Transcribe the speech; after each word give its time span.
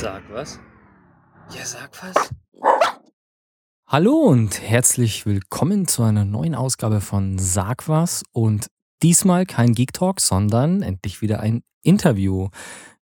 Sag 0.00 0.22
was. 0.32 0.58
Ja, 1.54 1.62
sag 1.62 1.90
was. 2.02 2.30
Hallo 3.86 4.14
und 4.14 4.62
herzlich 4.62 5.26
willkommen 5.26 5.86
zu 5.86 6.02
einer 6.02 6.24
neuen 6.24 6.54
Ausgabe 6.54 7.02
von 7.02 7.36
Sag 7.38 7.86
was 7.86 8.22
und 8.32 8.68
diesmal 9.02 9.44
kein 9.44 9.74
Geek 9.74 9.92
Talk, 9.92 10.22
sondern 10.22 10.80
endlich 10.80 11.20
wieder 11.20 11.40
ein 11.40 11.62
Interview. 11.82 12.48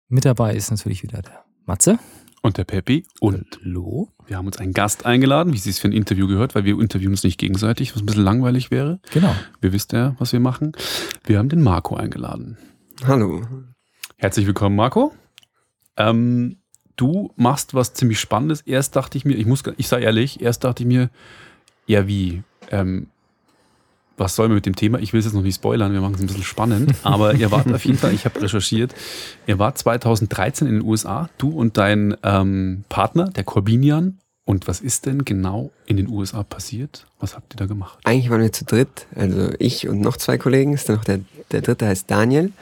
Mit 0.08 0.24
dabei 0.24 0.56
ist 0.56 0.72
natürlich 0.72 1.04
wieder 1.04 1.22
der 1.22 1.44
Matze. 1.66 2.00
Und 2.42 2.58
der 2.58 2.64
Peppi. 2.64 3.06
Und 3.20 3.60
Hallo. 3.64 4.08
wir 4.26 4.36
haben 4.36 4.48
uns 4.48 4.56
einen 4.56 4.72
Gast 4.72 5.06
eingeladen, 5.06 5.52
wie 5.52 5.58
sie 5.58 5.70
es 5.70 5.78
für 5.78 5.86
ein 5.86 5.92
Interview 5.92 6.26
gehört, 6.26 6.56
weil 6.56 6.64
wir 6.64 6.80
interviewen 6.80 7.12
uns 7.12 7.22
nicht 7.22 7.38
gegenseitig, 7.38 7.94
was 7.94 8.02
ein 8.02 8.06
bisschen 8.06 8.24
langweilig 8.24 8.72
wäre. 8.72 8.98
Genau. 9.12 9.32
Wir 9.60 9.72
wisst 9.72 9.92
ja, 9.92 10.16
was 10.18 10.32
wir 10.32 10.40
machen. 10.40 10.72
Wir 11.24 11.38
haben 11.38 11.48
den 11.48 11.62
Marco 11.62 11.94
eingeladen. 11.94 12.58
Hallo. 13.06 13.46
Herzlich 14.16 14.48
willkommen, 14.48 14.74
Marco. 14.74 15.12
Ähm, 15.96 16.56
du 16.98 17.30
machst 17.36 17.72
was 17.72 17.94
ziemlich 17.94 18.20
Spannendes. 18.20 18.60
Erst 18.60 18.96
dachte 18.96 19.16
ich 19.16 19.24
mir, 19.24 19.34
ich 19.34 19.46
muss, 19.46 19.62
ich 19.78 19.88
sei 19.88 20.02
ehrlich, 20.02 20.42
erst 20.42 20.64
dachte 20.64 20.82
ich 20.82 20.86
mir, 20.86 21.08
ja 21.86 22.06
wie, 22.06 22.42
ähm, 22.70 23.06
was 24.18 24.34
soll 24.34 24.48
man 24.48 24.56
mit 24.56 24.66
dem 24.66 24.76
Thema? 24.76 24.98
Ich 24.98 25.12
will 25.12 25.20
es 25.20 25.26
jetzt 25.26 25.34
noch 25.34 25.42
nicht 25.42 25.54
spoilern, 25.54 25.92
wir 25.92 26.00
machen 26.00 26.16
es 26.16 26.20
ein 26.20 26.26
bisschen 26.26 26.42
spannend. 26.42 26.94
Aber 27.04 27.34
ihr 27.34 27.50
wart 27.50 27.72
auf 27.72 27.84
jeden 27.84 27.98
Fall, 27.98 28.12
ich 28.12 28.24
habe 28.24 28.42
recherchiert, 28.42 28.94
ihr 29.46 29.58
wart 29.58 29.78
2013 29.78 30.66
in 30.66 30.74
den 30.74 30.82
USA, 30.82 31.30
du 31.38 31.50
und 31.50 31.78
dein 31.78 32.16
ähm, 32.22 32.84
Partner, 32.88 33.28
der 33.30 33.44
Corbinian. 33.44 34.18
Und 34.44 34.66
was 34.66 34.80
ist 34.80 35.04
denn 35.04 35.26
genau 35.26 35.70
in 35.84 35.98
den 35.98 36.08
USA 36.08 36.42
passiert? 36.42 37.06
Was 37.20 37.36
habt 37.36 37.54
ihr 37.54 37.58
da 37.58 37.66
gemacht? 37.66 37.98
Eigentlich 38.04 38.30
waren 38.30 38.40
wir 38.40 38.50
zu 38.50 38.64
dritt, 38.64 39.06
also 39.14 39.50
ich 39.58 39.86
und 39.88 40.00
noch 40.00 40.16
zwei 40.16 40.38
Kollegen. 40.38 40.72
Ist 40.72 40.88
dann 40.88 40.96
noch 40.96 41.04
der, 41.04 41.20
der 41.52 41.60
dritte 41.60 41.86
heißt 41.86 42.10
Daniel. 42.10 42.52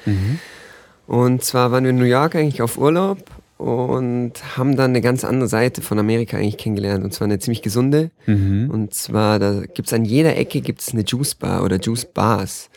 Und 1.06 1.44
zwar 1.44 1.70
waren 1.70 1.84
wir 1.84 1.90
in 1.90 1.98
New 1.98 2.04
York 2.04 2.34
eigentlich 2.34 2.60
auf 2.60 2.76
Urlaub 2.76 3.18
und 3.58 4.32
haben 4.56 4.76
dann 4.76 4.90
eine 4.90 5.00
ganz 5.00 5.24
andere 5.24 5.48
Seite 5.48 5.80
von 5.82 5.98
Amerika 5.98 6.36
eigentlich 6.36 6.58
kennengelernt. 6.58 7.04
Und 7.04 7.12
zwar 7.14 7.26
eine 7.26 7.38
ziemlich 7.38 7.62
gesunde. 7.62 8.10
Mhm. 8.26 8.70
Und 8.70 8.92
zwar, 8.94 9.38
da 9.38 9.62
gibt's 9.72 9.92
an 9.92 10.04
jeder 10.04 10.36
Ecke 10.36 10.60
gibt's 10.60 10.92
eine 10.92 11.04
Juice 11.04 11.34
Bar 11.34 11.64
oder 11.64 11.78
Juice 11.80 12.04
Bars. 12.04 12.68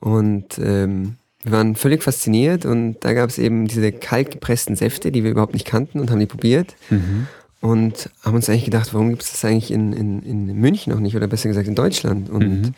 Und 0.00 0.58
ähm, 0.62 1.16
wir 1.42 1.52
waren 1.52 1.76
völlig 1.76 2.02
fasziniert 2.02 2.66
und 2.66 2.96
da 3.00 3.12
gab's 3.14 3.38
eben 3.38 3.68
diese 3.68 3.90
kalt 3.92 4.32
gepressten 4.32 4.76
Säfte, 4.76 5.10
die 5.10 5.24
wir 5.24 5.30
überhaupt 5.30 5.54
nicht 5.54 5.66
kannten 5.66 5.98
und 6.00 6.10
haben 6.10 6.20
die 6.20 6.26
probiert. 6.26 6.74
Mhm. 6.90 7.26
Und 7.60 8.10
haben 8.22 8.34
uns 8.36 8.48
eigentlich 8.48 8.66
gedacht, 8.66 8.92
warum 8.94 9.10
gibt 9.10 9.22
es 9.22 9.32
das 9.32 9.44
eigentlich 9.44 9.72
in, 9.72 9.92
in, 9.92 10.22
in 10.22 10.46
München 10.60 10.92
noch 10.92 11.00
nicht 11.00 11.16
oder 11.16 11.26
besser 11.26 11.48
gesagt 11.48 11.66
in 11.66 11.74
Deutschland? 11.74 12.30
Und 12.30 12.62
Mhm. 12.62 12.74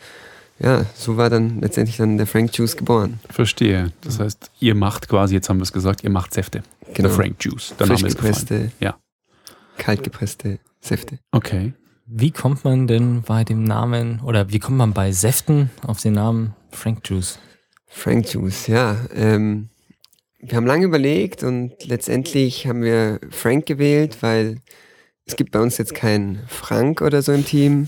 ja, 0.59 0.85
so 0.95 1.17
war 1.17 1.29
dann 1.29 1.59
letztendlich 1.61 1.97
dann 1.97 2.17
der 2.17 2.25
Frank 2.25 2.55
Juice 2.57 2.77
geboren. 2.77 3.19
Verstehe. 3.29 3.91
Das 4.01 4.19
heißt, 4.19 4.49
ihr 4.59 4.73
macht 4.73 5.07
quasi, 5.07 5.35
jetzt 5.35 5.49
haben 5.49 5.57
wir 5.59 5.63
es 5.63 5.73
gesagt, 5.73 6.03
ihr 6.03 6.09
macht 6.09 6.33
Säfte. 6.33 6.63
Genau. 6.93 7.07
Der 7.09 7.15
Frank 7.15 7.35
Juice. 7.43 7.73
Der 7.79 7.87
Frisch 7.87 8.01
Name 8.01 8.07
ist 8.09 8.15
gefallen. 8.17 8.33
gepresste, 8.33 8.71
Ja. 8.79 8.97
kalt 9.77 10.03
gepresste 10.03 10.59
Säfte. 10.79 11.19
Okay. 11.31 11.73
Wie 12.05 12.31
kommt 12.31 12.65
man 12.65 12.87
denn 12.87 13.21
bei 13.21 13.43
dem 13.43 13.63
Namen 13.63 14.19
oder 14.21 14.51
wie 14.51 14.59
kommt 14.59 14.77
man 14.77 14.93
bei 14.93 15.11
Säften 15.11 15.69
auf 15.85 16.01
den 16.01 16.13
Namen 16.13 16.53
Frank 16.71 17.07
Juice? 17.09 17.39
Frank 17.87 18.33
Juice, 18.33 18.67
ja. 18.67 18.97
Ähm, 19.13 19.69
wir 20.39 20.57
haben 20.57 20.65
lange 20.65 20.85
überlegt 20.85 21.43
und 21.43 21.85
letztendlich 21.85 22.67
haben 22.67 22.81
wir 22.81 23.19
Frank 23.29 23.65
gewählt, 23.65 24.17
weil 24.21 24.57
es 25.25 25.35
gibt 25.35 25.51
bei 25.51 25.61
uns 25.61 25.77
jetzt 25.77 25.93
keinen 25.93 26.41
Frank 26.47 27.01
oder 27.01 27.21
so 27.21 27.31
im 27.31 27.45
Team, 27.45 27.87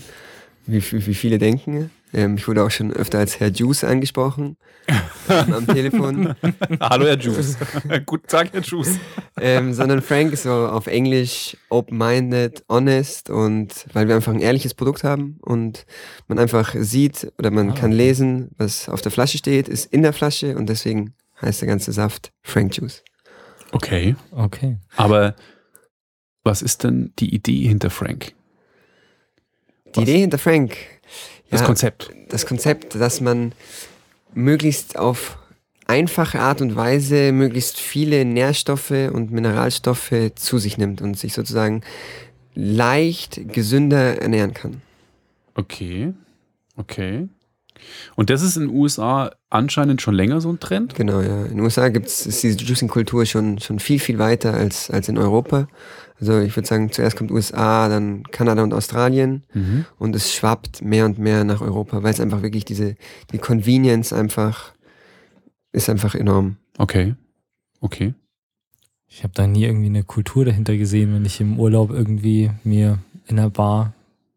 wie, 0.66 0.80
wie, 0.92 1.06
wie 1.06 1.14
viele 1.14 1.38
denken. 1.38 1.90
Ähm, 2.14 2.36
ich 2.36 2.46
wurde 2.46 2.62
auch 2.62 2.70
schon 2.70 2.92
öfter 2.92 3.18
als 3.18 3.40
Herr 3.40 3.48
Juice 3.50 3.84
angesprochen 3.84 4.56
am 5.28 5.66
Telefon. 5.66 6.34
Hallo, 6.80 7.06
Herr 7.06 7.18
Juice. 7.18 7.56
Guten 8.06 8.26
Tag, 8.28 8.52
Herr 8.52 8.62
Juice. 8.62 8.98
ähm, 9.40 9.74
sondern 9.74 10.00
Frank 10.00 10.32
ist 10.32 10.44
so 10.44 10.52
auf 10.52 10.86
Englisch 10.86 11.56
open-minded, 11.70 12.64
honest 12.68 13.30
und 13.30 13.86
weil 13.92 14.06
wir 14.08 14.14
einfach 14.14 14.32
ein 14.32 14.40
ehrliches 14.40 14.74
Produkt 14.74 15.02
haben 15.04 15.38
und 15.42 15.86
man 16.28 16.38
einfach 16.38 16.74
sieht 16.78 17.32
oder 17.38 17.50
man 17.50 17.70
Ah, 17.70 17.74
kann 17.74 17.92
lesen, 17.92 18.50
was 18.58 18.88
auf 18.88 19.00
der 19.02 19.10
Flasche 19.12 19.38
steht, 19.38 19.68
ist 19.68 19.92
in 19.92 20.02
der 20.02 20.12
Flasche 20.12 20.56
und 20.56 20.68
deswegen 20.68 21.14
heißt 21.42 21.62
der 21.62 21.68
ganze 21.68 21.92
Saft 21.92 22.32
Frank 22.42 22.76
Juice. 22.76 23.02
Okay. 23.72 24.14
Okay. 24.30 24.78
Aber 24.96 25.34
was 26.44 26.62
ist 26.62 26.84
denn 26.84 27.12
die 27.18 27.34
Idee 27.34 27.66
hinter 27.66 27.90
Frank? 27.90 28.34
Die 29.94 30.00
Was? 30.00 30.08
Idee 30.08 30.18
hinter 30.18 30.38
Frank, 30.38 30.76
Das 31.50 31.60
ja, 31.60 31.66
Konzept. 31.66 32.10
das 32.28 32.46
Konzept, 32.46 32.94
dass 32.94 33.20
man 33.20 33.52
möglichst 34.34 34.98
auf 34.98 35.38
einfache 35.86 36.40
Art 36.40 36.60
und 36.60 36.76
Weise 36.76 37.32
möglichst 37.32 37.78
viele 37.78 38.24
Nährstoffe 38.24 38.90
und 38.90 39.30
Mineralstoffe 39.30 40.12
zu 40.34 40.58
sich 40.58 40.78
nimmt 40.78 41.02
und 41.02 41.18
sich 41.18 41.34
sozusagen 41.34 41.82
leicht 42.54 43.52
gesünder 43.52 44.20
ernähren 44.22 44.54
kann. 44.54 44.80
Okay. 45.54 46.12
Okay. 46.76 47.28
Und 48.16 48.30
das 48.30 48.42
ist 48.42 48.56
in 48.56 48.68
den 48.68 48.76
USA 48.76 49.32
anscheinend 49.50 50.00
schon 50.00 50.14
länger 50.14 50.40
so 50.40 50.50
ein 50.50 50.60
Trend? 50.60 50.94
Genau, 50.94 51.20
ja. 51.20 51.44
In 51.44 51.56
den 51.56 51.60
USA 51.60 51.88
gibt's, 51.88 52.26
ist 52.26 52.42
diese 52.42 52.58
Juicing-Kultur 52.58 53.26
schon, 53.26 53.58
schon 53.58 53.78
viel, 53.78 53.98
viel 53.98 54.18
weiter 54.18 54.54
als, 54.54 54.90
als 54.90 55.08
in 55.08 55.18
Europa. 55.18 55.68
Also 56.20 56.38
ich 56.40 56.54
würde 56.56 56.66
sagen, 56.68 56.92
zuerst 56.92 57.16
kommt 57.16 57.30
USA, 57.32 57.88
dann 57.88 58.22
Kanada 58.24 58.62
und 58.62 58.72
Australien 58.72 59.42
Mhm. 59.52 59.84
und 59.98 60.14
es 60.14 60.32
schwappt 60.34 60.82
mehr 60.82 61.04
und 61.06 61.18
mehr 61.18 61.44
nach 61.44 61.60
Europa, 61.60 62.02
weil 62.02 62.12
es 62.12 62.20
einfach 62.20 62.42
wirklich 62.42 62.64
diese, 62.64 62.94
die 63.32 63.38
Convenience 63.38 64.12
einfach 64.12 64.72
ist 65.72 65.90
einfach 65.90 66.14
enorm. 66.14 66.56
Okay. 66.78 67.14
Okay. 67.80 68.14
Ich 69.08 69.22
habe 69.24 69.34
da 69.34 69.46
nie 69.46 69.64
irgendwie 69.64 69.86
eine 69.86 70.04
Kultur 70.04 70.44
dahinter 70.44 70.76
gesehen, 70.76 71.12
wenn 71.14 71.24
ich 71.24 71.40
im 71.40 71.58
Urlaub 71.58 71.90
irgendwie 71.90 72.50
mir 72.62 72.98
in 73.26 73.36
der 73.36 73.50
Bar 73.50 73.92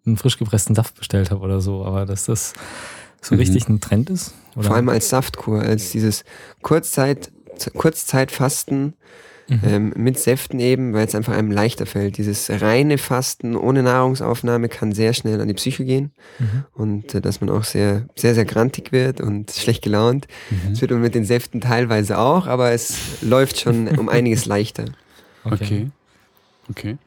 einen 0.05 0.17
frisch 0.17 0.37
gepressten 0.37 0.73
Saft 0.75 0.95
bestellt 0.95 1.29
habe 1.31 1.41
oder 1.41 1.61
so. 1.61 1.85
Aber 1.85 2.05
dass 2.07 2.25
das 2.25 2.53
so 3.21 3.35
Mhm. 3.35 3.39
richtig 3.39 3.69
ein 3.69 3.79
Trend 3.81 4.09
ist? 4.09 4.33
Oder? 4.55 4.65
Vor 4.67 4.75
allem 4.75 4.89
als 4.89 5.09
Saftkur, 5.09 5.61
als 5.61 5.91
dieses 5.91 6.23
Kurzzeit, 6.63 7.31
Kurzzeitfasten 7.75 8.93
Mhm. 9.49 9.61
ähm, 9.63 9.93
mit 9.95 10.19
Säften 10.19 10.59
eben, 10.59 10.93
weil 10.93 11.07
es 11.07 11.15
einfach 11.15 11.33
einem 11.33 11.51
leichter 11.51 11.85
fällt. 11.85 12.17
Dieses 12.17 12.49
reine 12.49 12.97
Fasten 12.97 13.55
ohne 13.55 13.81
Nahrungsaufnahme 13.83 14.67
kann 14.67 14.91
sehr 14.91 15.13
schnell 15.13 15.39
an 15.39 15.47
die 15.47 15.53
Psyche 15.53 15.85
gehen. 15.85 16.11
Mhm. 16.39 16.65
und 16.73 17.15
äh, 17.15 17.21
dass 17.21 17.41
man 17.41 17.49
auch 17.49 17.63
sehr, 17.63 18.07
sehr, 18.15 18.35
sehr 18.35 18.45
grantig 18.45 18.91
wird 18.91 19.21
und 19.21 19.51
schlecht 19.51 19.83
gelaunt. 19.83 20.27
Mhm. 20.49 20.71
Das 20.71 20.81
wird 20.81 20.91
man 20.91 21.01
mit 21.01 21.15
den 21.15 21.25
Säften 21.25 21.61
teilweise 21.61 22.17
auch, 22.17 22.47
aber 22.47 22.71
es 22.71 23.21
läuft 23.21 23.59
schon 23.59 23.87
um 23.97 24.09
einiges 24.09 24.45
leichter. 24.45 24.85
Okay. 25.43 25.89
Okay. 26.69 26.97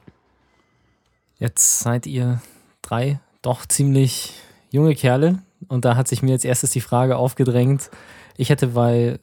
Jetzt 1.39 1.81
seid 1.81 2.07
ihr 2.07 2.41
drei 2.83 3.21
doch 3.43 3.67
ziemlich 3.67 4.35
junge 4.71 4.95
Kerle 4.95 5.41
und 5.69 5.85
da 5.85 5.97
hat 5.97 6.09
sich 6.09 6.23
mir 6.23 6.33
als 6.33 6.45
erstes 6.45 6.71
die 6.71 6.81
Frage 6.81 7.17
aufgedrängt. 7.17 7.91
Ich 8.37 8.51
hätte 8.51 8.69
bei 8.69 9.19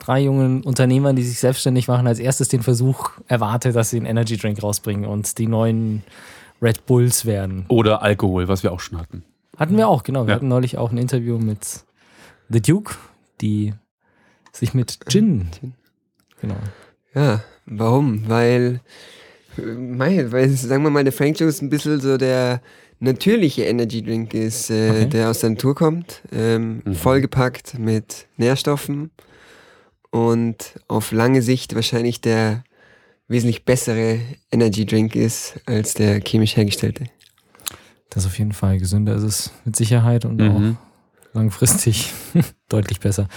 drei 0.00 0.20
jungen 0.22 0.62
Unternehmern, 0.62 1.14
die 1.16 1.22
sich 1.22 1.38
selbstständig 1.38 1.86
machen, 1.88 2.06
als 2.06 2.18
erstes 2.18 2.48
den 2.48 2.62
Versuch 2.62 3.10
erwartet, 3.28 3.76
dass 3.76 3.90
sie 3.90 3.96
einen 3.98 4.06
Energy 4.06 4.36
Drink 4.36 4.62
rausbringen 4.62 5.04
und 5.08 5.38
die 5.38 5.46
neuen 5.46 6.02
Red 6.60 6.84
Bulls 6.86 7.24
werden. 7.24 7.64
Oder 7.68 8.02
Alkohol, 8.02 8.48
was 8.48 8.62
wir 8.62 8.72
auch 8.72 8.80
schon 8.80 8.98
hatten. 8.98 9.22
Hatten 9.56 9.76
wir 9.76 9.88
auch, 9.88 10.02
genau. 10.02 10.24
Wir 10.26 10.30
Ja. 10.30 10.34
hatten 10.36 10.48
neulich 10.48 10.76
auch 10.78 10.90
ein 10.90 10.98
Interview 10.98 11.38
mit 11.38 11.84
The 12.48 12.60
Duke, 12.60 12.94
die 13.40 13.74
sich 14.52 14.74
mit 14.74 14.98
Gin, 15.08 15.48
genau. 16.40 16.56
Ja, 17.14 17.42
warum? 17.66 18.28
Weil, 18.28 18.80
weil, 19.56 20.48
sagen 20.50 20.82
wir 20.82 20.90
mal, 20.90 21.04
der 21.04 21.12
Frank 21.12 21.38
Juice 21.40 21.60
ein 21.62 21.70
bisschen 21.70 22.00
so 22.00 22.16
der 22.16 22.60
natürliche 23.00 23.64
Energy 23.64 24.02
Drink 24.02 24.34
ist, 24.34 24.70
äh, 24.70 24.90
Okay. 24.90 25.06
der 25.06 25.30
aus 25.30 25.40
der 25.40 25.50
Natur 25.50 25.74
kommt, 25.74 26.22
ähm, 26.32 26.82
Mhm. 26.84 26.94
vollgepackt 26.94 27.78
mit 27.78 28.26
Nährstoffen 28.36 29.10
und 30.10 30.74
auf 30.88 31.12
lange 31.12 31.42
Sicht 31.42 31.74
wahrscheinlich 31.74 32.20
der 32.20 32.64
wesentlich 33.28 33.64
bessere 33.64 34.18
Energy 34.50 34.84
Drink 34.86 35.14
ist 35.14 35.60
als 35.66 35.94
der 35.94 36.20
chemisch 36.20 36.56
hergestellte. 36.56 37.04
Das 38.10 38.24
ist 38.24 38.30
auf 38.30 38.38
jeden 38.38 38.52
Fall 38.52 38.78
gesünder 38.78 39.14
ist 39.14 39.22
es 39.22 39.52
mit 39.64 39.76
Sicherheit 39.76 40.24
und 40.24 40.38
Mhm. 40.38 40.76
auch 40.76 41.34
langfristig 41.34 42.12
deutlich 42.68 42.98
besser. 42.98 43.28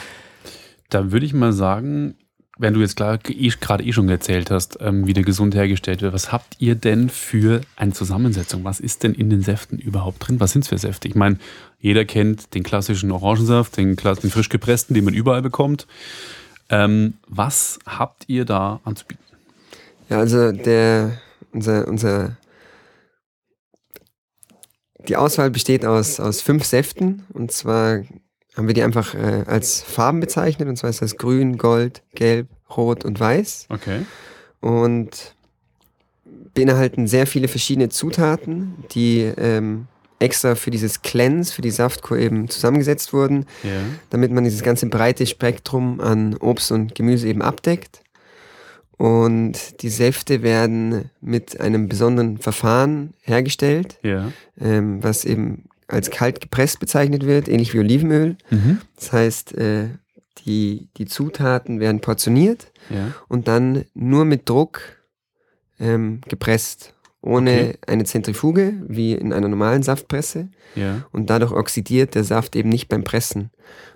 Da 0.90 1.12
würde 1.12 1.26
ich 1.28 1.34
mal 1.34 1.54
sagen, 1.54 2.16
wenn 2.58 2.74
du 2.74 2.82
jetzt 2.82 3.00
eh, 3.02 3.18
gerade 3.60 3.84
eh 3.84 3.94
schon 3.94 4.10
erzählt 4.10 4.52
hast, 4.52 4.78
ähm, 4.80 5.08
wie 5.08 5.14
der 5.14 5.24
gesund 5.24 5.56
hergestellt 5.56 6.02
wird, 6.02 6.14
was 6.14 6.32
habt 6.32 6.56
ihr 6.60 6.76
denn 6.76 7.10
für 7.10 7.62
eine 7.76 7.94
Zusammensetzung? 7.94 8.64
Was 8.64 8.80
ist 8.80 9.04
denn 9.04 9.14
in 9.14 9.30
den 9.30 9.42
Säften 9.42 9.80
überhaupt 9.80 10.28
drin? 10.28 10.40
Was 10.40 10.52
sind 10.52 10.62
es 10.64 10.70
für 10.70 10.78
Säfte? 10.78 11.08
Ich 11.08 11.16
meine, 11.16 11.38
jeder 11.80 12.06
kennt 12.06 12.54
den 12.54 12.64
klassischen 12.64 13.12
Orangensaft, 13.12 13.78
den, 13.78 13.96
den 13.96 14.30
frisch 14.32 14.50
gepressten, 14.50 14.94
den 14.94 15.04
man 15.04 15.14
überall 15.16 15.42
bekommt. 15.42 15.88
Ähm, 16.74 17.14
was 17.28 17.78
habt 17.86 18.24
ihr 18.28 18.46
da 18.46 18.80
anzubieten? 18.84 19.24
Ja, 20.10 20.18
also 20.18 20.52
der, 20.52 21.20
unser, 21.52 21.88
unser, 21.88 22.38
die 25.08 25.16
Auswahl 25.16 25.52
besteht 25.52 25.86
aus, 25.86 26.20
aus 26.20 26.42
fünf 26.42 26.64
Säften 26.66 27.26
und 27.32 27.52
zwar 27.52 28.04
haben 28.56 28.68
wir 28.68 28.74
die 28.74 28.84
einfach 28.84 29.14
äh, 29.14 29.44
als 29.46 29.82
Farben 29.82 30.20
bezeichnet 30.20 30.68
und 30.68 30.76
zwar 30.76 30.90
ist 30.90 31.02
das 31.04 31.18
grün, 31.18 31.58
gold, 31.58 32.02
gelb, 32.16 32.48
rot 32.76 33.06
und 33.06 33.20
weiß. 33.20 33.68
Okay. 33.70 34.06
und 34.60 35.36
beinhalten 36.56 37.08
sehr 37.08 37.28
viele 37.28 37.48
verschiedene 37.48 37.90
Zutaten, 37.90 38.84
die 38.92 39.22
ähm, 39.22 39.88
extra 40.24 40.56
für 40.56 40.72
dieses 40.72 41.02
Cleanse, 41.04 41.54
für 41.54 41.62
die 41.62 41.70
Saftkur 41.72 42.18
eben 42.18 42.50
zusammengesetzt 42.50 43.14
wurden, 43.14 43.46
Ja. 43.64 43.82
damit 44.10 44.32
man 44.32 44.44
dieses 44.44 44.64
ganze 44.64 44.88
breite 44.88 45.26
Spektrum 45.28 46.00
an 46.00 46.36
Obst 46.38 46.72
und 46.72 46.96
Gemüse 46.96 47.28
eben 47.28 47.42
abdeckt. 47.42 48.02
Und 48.98 49.82
die 49.82 49.90
Säfte 49.90 50.44
werden 50.44 51.10
mit 51.20 51.60
einem 51.60 51.90
besonderen 51.90 52.38
Verfahren 52.38 53.14
hergestellt, 53.22 53.98
Ja. 54.04 54.32
ähm, 54.60 55.04
was 55.04 55.26
eben 55.26 55.66
als 55.88 56.10
kalt 56.10 56.40
gepresst 56.40 56.80
bezeichnet 56.80 57.26
wird, 57.26 57.48
ähnlich 57.48 57.74
wie 57.74 57.80
Olivenöl. 57.80 58.38
Mhm. 58.50 58.80
Das 58.96 59.12
heißt, 59.12 59.58
äh, 59.58 59.90
die, 60.46 60.88
die 60.98 61.06
Zutaten 61.06 61.80
werden 61.80 62.00
portioniert 62.02 62.72
Ja. 62.90 63.14
und 63.28 63.48
dann 63.48 63.86
nur 63.94 64.26
mit 64.26 64.48
Druck 64.50 64.82
ähm, 65.80 66.22
gepresst, 66.28 66.94
ohne 67.24 67.52
Okay. 67.52 67.78
eine 67.88 68.04
Zentrifuge, 68.04 68.76
wie 68.88 69.14
in 69.14 69.34
einer 69.34 69.48
normalen 69.48 69.82
Saftpresse. 69.82 70.50
Ja. 70.76 71.06
Und 71.12 71.30
dadurch 71.30 71.52
oxidiert 71.52 72.16
der 72.16 72.24
Saft 72.24 72.56
eben 72.56 72.70
nicht 72.70 72.90
beim 72.90 73.04
Pressen. 73.04 73.50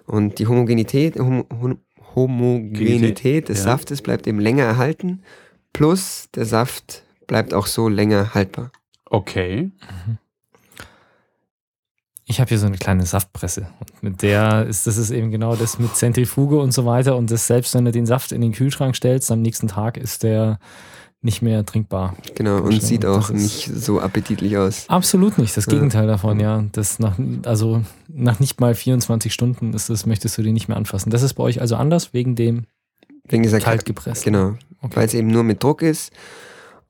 Und 0.06 0.40
die 0.40 0.48
Homogenität, 0.48 1.20
Hom 1.20 1.46
Hom 1.62 1.80
Homogenität 2.16 3.50
des 3.50 3.60
ja. 3.60 3.66
Saftes 3.66 4.02
bleibt 4.02 4.26
eben 4.26 4.40
länger 4.40 4.64
erhalten, 4.64 5.22
plus 5.72 6.30
der 6.34 6.46
Saft 6.46 7.04
bleibt 7.28 7.54
auch 7.54 7.68
so 7.68 7.90
länger 7.90 8.34
haltbar. 8.34 8.72
Okay. 9.06 9.70
Ich 12.26 12.40
habe 12.40 12.50
hier 12.50 12.58
so 12.58 12.66
eine 12.66 12.78
kleine 12.78 13.06
Saftpresse. 13.06 13.68
Und 13.80 14.04
mit 14.04 14.22
der 14.24 14.66
ist 14.66 14.88
das 14.88 14.98
ist 14.98 15.12
eben 15.12 15.30
genau 15.30 15.56
das 15.56 15.78
mit 15.78 15.96
Zentrifuge 15.96 16.60
und 16.60 16.72
so 16.72 16.86
weiter. 16.86 17.16
Und 17.16 17.30
das 17.30 17.46
selbst, 17.46 17.76
wenn 17.76 17.86
du 17.86 17.92
den 17.92 18.08
Saft 18.08 18.32
in 18.32 18.42
den 18.42 18.52
Kühlschrank 18.52 18.96
stellst, 18.96 19.30
am 19.30 19.42
nächsten 19.42 19.68
Tag 19.68 19.98
ist 19.98 20.24
der 20.24 20.60
nicht 21.28 21.42
mehr 21.44 21.64
trinkbar. 21.66 22.16
Genau, 22.36 22.62
und 22.62 22.82
sieht 22.82 23.06
auch 23.06 23.30
nicht 23.30 23.70
so 23.74 24.02
appetitlich 24.02 24.58
aus. 24.58 24.86
Absolut 24.88 25.38
nicht. 25.38 25.56
Das 25.56 25.66
Ja. 25.68 25.74
Gegenteil 25.74 26.08
davon, 26.08 26.40
ja. 26.40 26.64
Das 26.72 26.98
nach, 26.98 27.20
also 27.46 27.84
nach 28.08 28.40
nicht 28.40 28.60
mal 28.60 28.74
24 28.74 29.32
Stunden 29.34 29.74
ist 29.74 29.90
das, 29.92 30.06
möchtest 30.08 30.38
du 30.38 30.42
den 30.42 30.54
nicht 30.56 30.68
mehr 30.68 30.78
anfassen. 30.78 31.10
Das 31.12 31.22
ist 31.22 31.36
bei 31.36 31.44
euch 31.44 31.62
also 31.62 31.76
anders 31.76 32.14
wegen 32.14 32.36
dem 32.36 32.64
Wegen 33.30 33.44
dieser 33.44 33.60
kalt 33.60 33.86
gepresst. 33.86 34.24
Genau, 34.24 34.56
Okay. 34.82 34.96
weil 34.96 35.06
es 35.06 35.14
eben 35.14 35.28
nur 35.28 35.44
mit 35.44 35.62
Druck 35.62 35.82
ist 35.82 36.12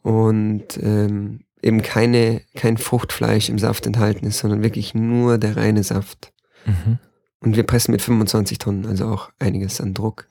und 0.03 0.63
ähm, 0.81 1.41
eben 1.61 1.81
keine, 1.81 2.41
kein 2.55 2.77
Fruchtfleisch 2.77 3.49
im 3.49 3.59
Saft 3.59 3.85
enthalten 3.87 4.25
ist, 4.27 4.39
sondern 4.39 4.61
wirklich 4.63 4.93
nur 4.93 5.37
der 5.37 5.57
reine 5.57 5.83
Saft. 5.83 6.31
Mhm. 6.65 6.99
Und 7.39 7.55
wir 7.55 7.63
pressen 7.63 7.91
mit 7.91 8.01
25 8.01 8.57
Tonnen, 8.57 8.85
also 8.85 9.05
auch 9.05 9.29
einiges 9.39 9.79
an 9.81 9.93
Druck, 9.93 10.27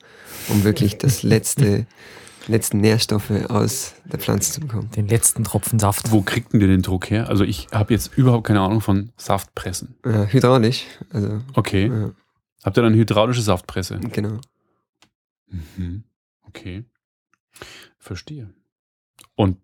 um 0.48 0.64
wirklich 0.64 0.98
das 0.98 1.22
letzte, 1.24 1.86
letzten 2.48 2.78
Nährstoffe 2.80 3.30
aus 3.48 3.94
der 4.04 4.18
Pflanze 4.18 4.52
zu 4.52 4.60
bekommen. 4.60 4.90
Den 4.92 5.08
letzten 5.08 5.44
Tropfen 5.44 5.78
Saft. 5.78 6.10
Wo 6.10 6.22
kriegt 6.22 6.52
denn 6.52 6.60
ihr 6.60 6.66
den 6.68 6.82
Druck 6.82 7.10
her? 7.10 7.28
Also 7.28 7.44
ich 7.44 7.68
habe 7.72 7.92
jetzt 7.94 8.16
überhaupt 8.16 8.46
keine 8.46 8.60
Ahnung 8.60 8.80
von 8.80 9.12
Saftpressen. 9.16 9.96
Äh, 10.04 10.26
hydraulisch, 10.26 10.84
also 11.10 11.40
Okay. 11.54 11.86
ja, 11.88 12.10
Habt 12.64 12.76
ihr 12.78 12.82
dann 12.82 12.92
eine 12.92 13.00
hydraulische 13.00 13.42
Saftpresse? 13.42 13.98
genau. 14.00 14.40
Mhm. 15.48 16.04
Okay. 16.42 16.84
Verstehe. 17.98 18.52
Und 19.34 19.58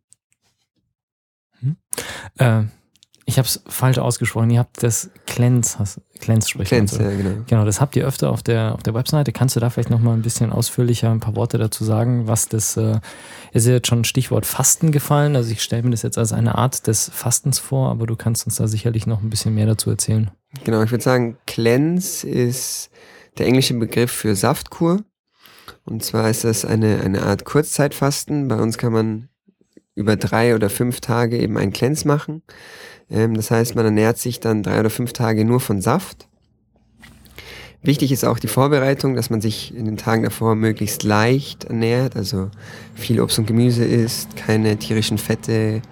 Äh, 2.39 2.65
ich 3.25 3.39
habe 3.39 3.47
es 3.47 3.63
falsch 3.69 3.99
ausgesprochen. 3.99 4.51
Ihr 4.51 4.59
habt 4.59 4.83
das 4.83 5.11
Cleanse, 5.27 5.79
Cleanse 6.19 6.49
sprechen. 6.49 6.69
Cleanse, 6.69 6.99
also. 6.99 7.11
ja, 7.11 7.17
genau. 7.17 7.45
Genau, 7.47 7.65
das 7.65 7.81
habt 7.81 7.95
ihr 7.95 8.05
öfter 8.05 8.31
auf 8.31 8.43
der, 8.43 8.75
auf 8.75 8.83
der 8.83 8.95
Webseite. 8.95 9.33
Kannst 9.33 9.55
du 9.55 9.61
da 9.61 9.71
vielleicht 9.71 9.91
nochmal 9.91 10.15
ein 10.15 10.23
bisschen 10.23 10.51
ausführlicher 10.51 11.11
ein 11.11 11.21
paar 11.21 11.37
Worte 11.37 11.59
dazu 11.59 11.85
sagen, 11.85 12.27
was 12.27 12.49
das, 12.49 12.77
äh, 12.77 12.99
ist 13.53 13.67
ja 13.67 13.75
jetzt 13.75 13.87
schon 13.87 14.05
Stichwort 14.05 14.45
Fasten 14.45 14.91
gefallen. 14.91 15.37
Also 15.37 15.53
ich 15.53 15.63
stelle 15.63 15.83
mir 15.85 15.91
das 15.91 16.03
jetzt 16.03 16.19
als 16.19 16.33
eine 16.33 16.57
Art 16.57 16.87
des 16.87 17.11
Fastens 17.15 17.59
vor, 17.61 17.91
aber 17.91 18.07
du 18.07 18.17
kannst 18.17 18.45
uns 18.47 18.57
da 18.57 18.67
sicherlich 18.67 19.07
noch 19.07 19.23
ein 19.23 19.31
bisschen 19.31 19.55
mehr 19.55 19.67
dazu 19.67 19.91
erzählen. 19.91 20.31
Genau, 20.65 20.83
ich 20.83 20.91
würde 20.91 21.05
sagen, 21.05 21.39
Cleanse 21.47 22.29
ist 22.29 22.91
der 23.39 23.47
englische 23.47 23.75
Begriff 23.75 24.11
für 24.11 24.35
Saftkur. 24.35 25.05
Und 25.85 26.05
zwar 26.05 26.29
ist 26.29 26.45
das 26.45 26.65
eine, 26.65 27.01
eine 27.01 27.23
Art 27.23 27.45
Kurzzeitfasten. 27.45 28.49
Bei 28.49 28.57
uns 28.57 28.79
kann 28.79 28.93
man 28.93 29.29
über 29.95 30.17
drei 30.17 30.55
oder 30.55 30.71
fünf 30.71 31.01
Tage 31.01 31.39
eben 31.39 31.59
einen 31.59 31.73
Cleanse 31.73 32.07
machen. 32.09 32.43
Ähm, 33.11 33.35
das 33.35 33.51
heißt, 33.51 33.75
man 33.75 33.85
ernährt 33.85 34.19
sich 34.19 34.41
dann 34.41 34.63
drei 34.63 34.81
oder 34.81 34.91
fünf 34.91 35.13
Tage 35.13 35.45
nur 35.45 35.61
von 35.61 35.81
Saft. 35.81 36.29
Wichtig 37.85 38.13
ist 38.13 38.25
auch 38.25 38.39
die 38.39 38.47
Vorbereitung, 38.49 39.17
dass 39.17 39.29
man 39.29 39.41
sich 39.41 39.75
in 39.75 39.87
den 39.87 39.97
Tagen 39.97 40.23
davor 40.23 40.55
möglichst 40.55 41.03
leicht 41.03 41.65
ernährt, 41.65 42.15
also 42.15 42.49
viel 42.95 43.21
Obst 43.21 43.41
und 43.41 43.47
Gemüse 43.47 43.85
isst, 43.85 44.37
keine 44.37 44.77
tierischen 44.77 45.19
Fette, 45.19 45.83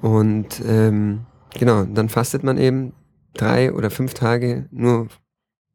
und 0.00 0.46
ähm, 0.66 1.20
genau, 1.58 1.84
dann 1.84 2.08
fastet 2.08 2.42
man 2.42 2.56
eben 2.56 2.94
drei 3.34 3.70
oder 3.74 3.90
fünf 3.90 4.14
Tage 4.14 4.66
nur, 4.70 5.08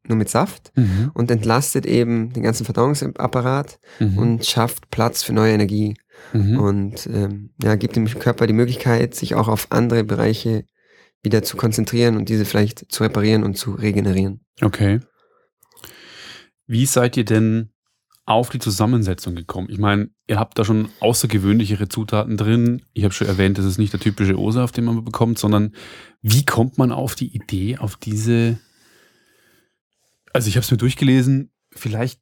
nur 0.08 0.18
mit 0.18 0.30
Saft 0.30 0.72
Mhm. 0.76 1.12
und 1.14 1.30
entlastet 1.30 1.86
eben 1.86 2.34
den 2.34 2.42
ganzen 2.42 2.66
Verdauungsapparat 2.66 3.78
Mhm. 4.00 4.18
und 4.18 4.46
schafft 4.48 4.90
Platz 4.90 5.22
für 5.22 5.34
neue 5.34 5.54
Energie 5.54 5.94
Mhm. 6.34 6.60
und 6.60 7.08
ähm, 7.08 7.52
ja, 7.62 7.76
gibt 7.76 7.96
dem 7.96 8.08
Körper 8.08 8.48
die 8.48 8.54
Möglichkeit, 8.54 9.16
sich 9.16 9.36
auch 9.36 9.48
auf 9.48 9.68
andere 9.72 10.04
Bereiche 10.04 10.66
wieder 11.24 11.44
zu 11.44 11.58
konzentrieren 11.58 12.18
und 12.18 12.30
diese 12.30 12.46
vielleicht 12.46 12.92
zu 12.92 13.04
reparieren 13.04 13.44
und 13.44 13.58
zu 13.58 13.72
regenerieren. 13.72 14.42
Okay. 14.62 15.00
Wie 16.68 16.86
seid 16.86 17.18
ihr 17.18 17.26
denn 17.26 17.72
auf 18.26 18.50
die 18.50 18.60
Zusammensetzung 18.60 19.36
gekommen? 19.36 19.68
Ich 19.70 19.78
meine, 19.78 20.10
ihr 20.28 20.40
habt 20.40 20.58
da 20.58 20.66
schon 20.66 20.90
außergewöhnlichere 21.00 21.90
Zutaten 21.90 22.38
drin. 22.38 22.84
Ich 22.94 23.04
habe 23.04 23.14
schon 23.14 23.28
erwähnt, 23.28 23.58
das 23.58 23.66
ist 23.66 23.78
nicht 23.78 23.94
der 23.94 24.00
typische 24.00 24.40
O-Saft, 24.40 24.78
den 24.78 24.86
man 24.86 25.04
bekommt, 25.04 25.38
sondern 25.38 25.76
wie 26.22 26.46
kommt 26.46 26.78
man 26.78 26.92
auf 26.92 27.16
die 27.16 27.36
Idee, 27.36 27.78
auf 27.78 27.98
diese... 27.98 28.60
Also 30.34 30.50
ich 30.50 30.58
habe 30.58 30.66
es 30.66 30.72
mir 30.72 30.78
durchgelesen, 30.78 31.52
vielleicht 31.72 32.20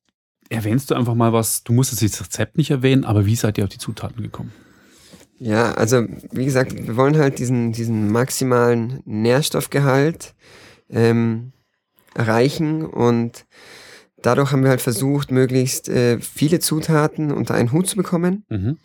erwähnst 0.50 0.92
du 0.92 0.95
einfach 0.95 1.16
mal 1.16 1.34
was, 1.34 1.63
du 1.63 1.74
musst 1.74 2.00
jetzt 2.01 2.19
das 2.19 2.28
Rezept 2.28 2.57
nicht 2.57 2.72
erwähnen, 2.72 3.04
aber 3.06 3.25
wie 3.25 3.36
seid 3.36 3.57
ihr 3.57 3.63
auf 3.63 3.69
die 3.69 3.78
Zutaten 3.78 4.22
gekommen? 4.22 4.51
Ja, 5.40 5.72
also 5.74 6.06
wie 6.31 6.45
gesagt, 6.45 6.74
wir 6.75 6.95
wollen 6.95 7.18
halt 7.18 7.40
diesen, 7.40 7.72
diesen 7.74 8.12
maximalen 8.12 9.01
Nährstoffgehalt 9.06 10.36
ähm, 10.90 11.51
erreichen 12.13 12.86
und 12.86 13.45
dadurch 14.22 14.51
haben 14.51 14.63
wir 14.63 14.69
halt 14.69 14.81
versucht, 14.81 15.31
möglichst 15.31 15.90
äh, 15.90 16.19
viele 16.19 16.60
Zutaten 16.60 17.31
unter 17.31 17.56
einen 17.56 17.72
Hut 17.72 17.88
zu 17.88 17.95
bekommen 17.98 18.45
Mhm. 18.50 18.78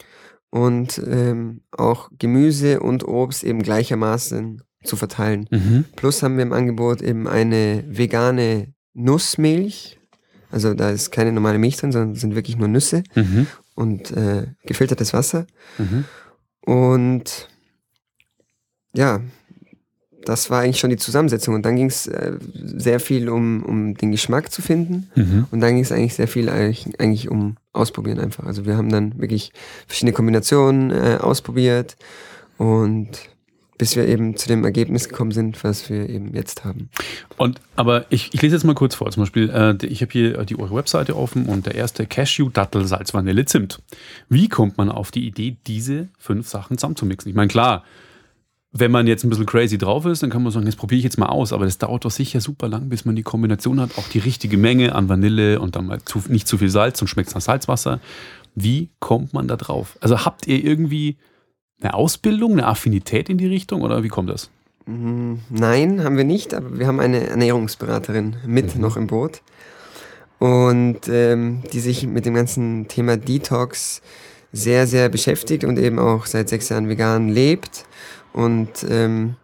und 0.50 1.00
ähm, 1.06 1.60
auch 1.70 2.10
Gemüse 2.18 2.80
und 2.80 3.06
Obst 3.06 3.44
eben 3.44 3.62
gleichermaßen 3.62 4.62
zu 4.84 4.96
verteilen. 4.96 5.46
Mhm. 5.50 5.84
Plus 5.96 6.22
haben 6.22 6.36
wir 6.38 6.42
im 6.42 6.52
Angebot 6.52 7.02
eben 7.02 7.28
eine 7.28 7.84
vegane 7.86 8.72
Nussmilch. 8.94 9.97
Also 10.50 10.74
da 10.74 10.90
ist 10.90 11.10
keine 11.10 11.32
normale 11.32 11.58
Milch 11.58 11.76
drin, 11.76 11.92
sondern 11.92 12.14
sind 12.14 12.34
wirklich 12.34 12.56
nur 12.56 12.68
Nüsse 12.68 13.02
Mhm. 13.14 13.46
und 13.74 14.10
äh, 14.12 14.46
gefiltertes 14.66 15.12
Wasser. 15.12 15.46
Mhm. 15.78 16.04
Und 16.64 17.48
ja, 18.94 19.20
das 20.24 20.50
war 20.50 20.60
eigentlich 20.60 20.78
schon 20.78 20.90
die 20.90 20.96
Zusammensetzung. 20.96 21.54
Und 21.54 21.62
dann 21.64 21.76
ging 21.76 21.86
es 21.86 22.06
äh, 22.06 22.32
sehr 22.52 23.00
viel 23.00 23.28
um, 23.28 23.62
um 23.62 23.94
den 23.94 24.10
Geschmack 24.10 24.52
zu 24.52 24.60
finden. 24.60 25.10
Mhm. 25.14 25.46
Und 25.50 25.60
dann 25.60 25.74
ging 25.74 25.82
es 25.82 25.92
eigentlich 25.92 26.14
sehr 26.14 26.28
viel 26.28 26.48
eigentlich, 26.48 27.00
eigentlich 27.00 27.30
um 27.30 27.56
Ausprobieren 27.72 28.18
einfach. 28.18 28.44
Also 28.44 28.66
wir 28.66 28.76
haben 28.76 28.90
dann 28.90 29.18
wirklich 29.18 29.52
verschiedene 29.86 30.12
Kombinationen 30.12 30.90
äh, 30.90 31.18
ausprobiert 31.20 31.96
und 32.58 33.08
bis 33.78 33.94
wir 33.94 34.06
eben 34.06 34.36
zu 34.36 34.48
dem 34.48 34.64
Ergebnis 34.64 35.08
gekommen 35.08 35.30
sind, 35.30 35.62
was 35.64 35.88
wir 35.88 36.08
eben 36.08 36.34
jetzt 36.34 36.64
haben. 36.64 36.90
Und 37.36 37.60
aber 37.76 38.06
ich, 38.10 38.34
ich 38.34 38.42
lese 38.42 38.56
jetzt 38.56 38.64
mal 38.64 38.74
kurz 38.74 38.96
vor. 38.96 39.10
Zum 39.10 39.22
Beispiel, 39.22 39.48
äh, 39.50 39.86
ich 39.86 40.02
habe 40.02 40.12
hier 40.12 40.44
die 40.44 40.58
eure 40.58 40.74
Webseite 40.74 41.16
offen 41.16 41.46
und 41.46 41.66
der 41.66 41.76
erste 41.76 42.04
Cashew, 42.06 42.50
Dattel, 42.50 42.84
Salz, 42.86 43.14
Vanille, 43.14 43.44
Zimt. 43.44 43.80
Wie 44.28 44.48
kommt 44.48 44.76
man 44.76 44.90
auf 44.90 45.12
die 45.12 45.26
Idee, 45.26 45.56
diese 45.66 46.08
fünf 46.18 46.48
Sachen 46.48 46.76
zusammenzumixen? 46.76 47.30
Ich 47.30 47.36
meine, 47.36 47.48
klar, 47.48 47.84
wenn 48.72 48.90
man 48.90 49.06
jetzt 49.06 49.24
ein 49.24 49.30
bisschen 49.30 49.46
crazy 49.46 49.78
drauf 49.78 50.04
ist, 50.04 50.22
dann 50.22 50.30
kann 50.30 50.42
man 50.42 50.52
sagen, 50.52 50.66
das 50.66 50.76
probiere 50.76 50.98
ich 50.98 51.04
jetzt 51.04 51.18
mal 51.18 51.26
aus. 51.26 51.52
Aber 51.52 51.64
das 51.64 51.78
dauert 51.78 52.04
doch 52.04 52.10
sicher 52.10 52.40
super 52.40 52.68
lang, 52.68 52.88
bis 52.88 53.04
man 53.04 53.16
die 53.16 53.22
Kombination 53.22 53.80
hat, 53.80 53.96
auch 53.96 54.08
die 54.08 54.18
richtige 54.18 54.58
Menge 54.58 54.94
an 54.94 55.08
Vanille 55.08 55.60
und 55.60 55.76
dann 55.76 55.86
mal 55.86 56.02
zu, 56.02 56.22
nicht 56.28 56.48
zu 56.48 56.58
viel 56.58 56.68
Salz 56.68 57.00
und 57.00 57.08
schmeckt 57.08 57.34
nach 57.34 57.40
Salzwasser. 57.40 58.00
Wie 58.54 58.90
kommt 58.98 59.32
man 59.32 59.46
da 59.46 59.56
drauf? 59.56 59.96
Also 60.00 60.24
habt 60.24 60.46
ihr 60.48 60.62
irgendwie 60.62 61.16
eine 61.80 61.94
Ausbildung, 61.94 62.52
eine 62.52 62.66
Affinität 62.66 63.28
in 63.28 63.38
die 63.38 63.46
Richtung 63.46 63.82
oder 63.82 64.02
wie 64.02 64.08
kommt 64.08 64.30
das? 64.30 64.50
Mm, 64.86 65.34
Nein, 65.50 66.02
haben 66.04 66.16
wir 66.16 66.24
nicht, 66.24 66.54
aber 66.54 66.78
wir 66.78 66.86
haben 66.86 67.00
eine 67.00 67.26
Ernährungsberaterin 67.28 68.36
mit 68.46 68.76
noch 68.76 68.96
im 68.96 69.06
Boot. 69.06 69.42
Und 70.38 71.08
ähm, 71.08 71.62
die 71.72 71.80
sich 71.80 72.06
mit 72.06 72.24
dem 72.24 72.34
ganzen 72.34 72.86
Thema 72.86 73.16
Detox 73.16 74.02
sehr, 74.52 74.86
sehr 74.86 75.08
beschäftigt 75.08 75.64
und 75.64 75.78
eben 75.78 75.98
auch 75.98 76.26
seit 76.26 76.48
sechs 76.48 76.68
Jahren 76.68 76.88
vegan 76.88 77.28
lebt. 77.28 77.86
Und 78.32 78.86
ähm, 78.88 79.34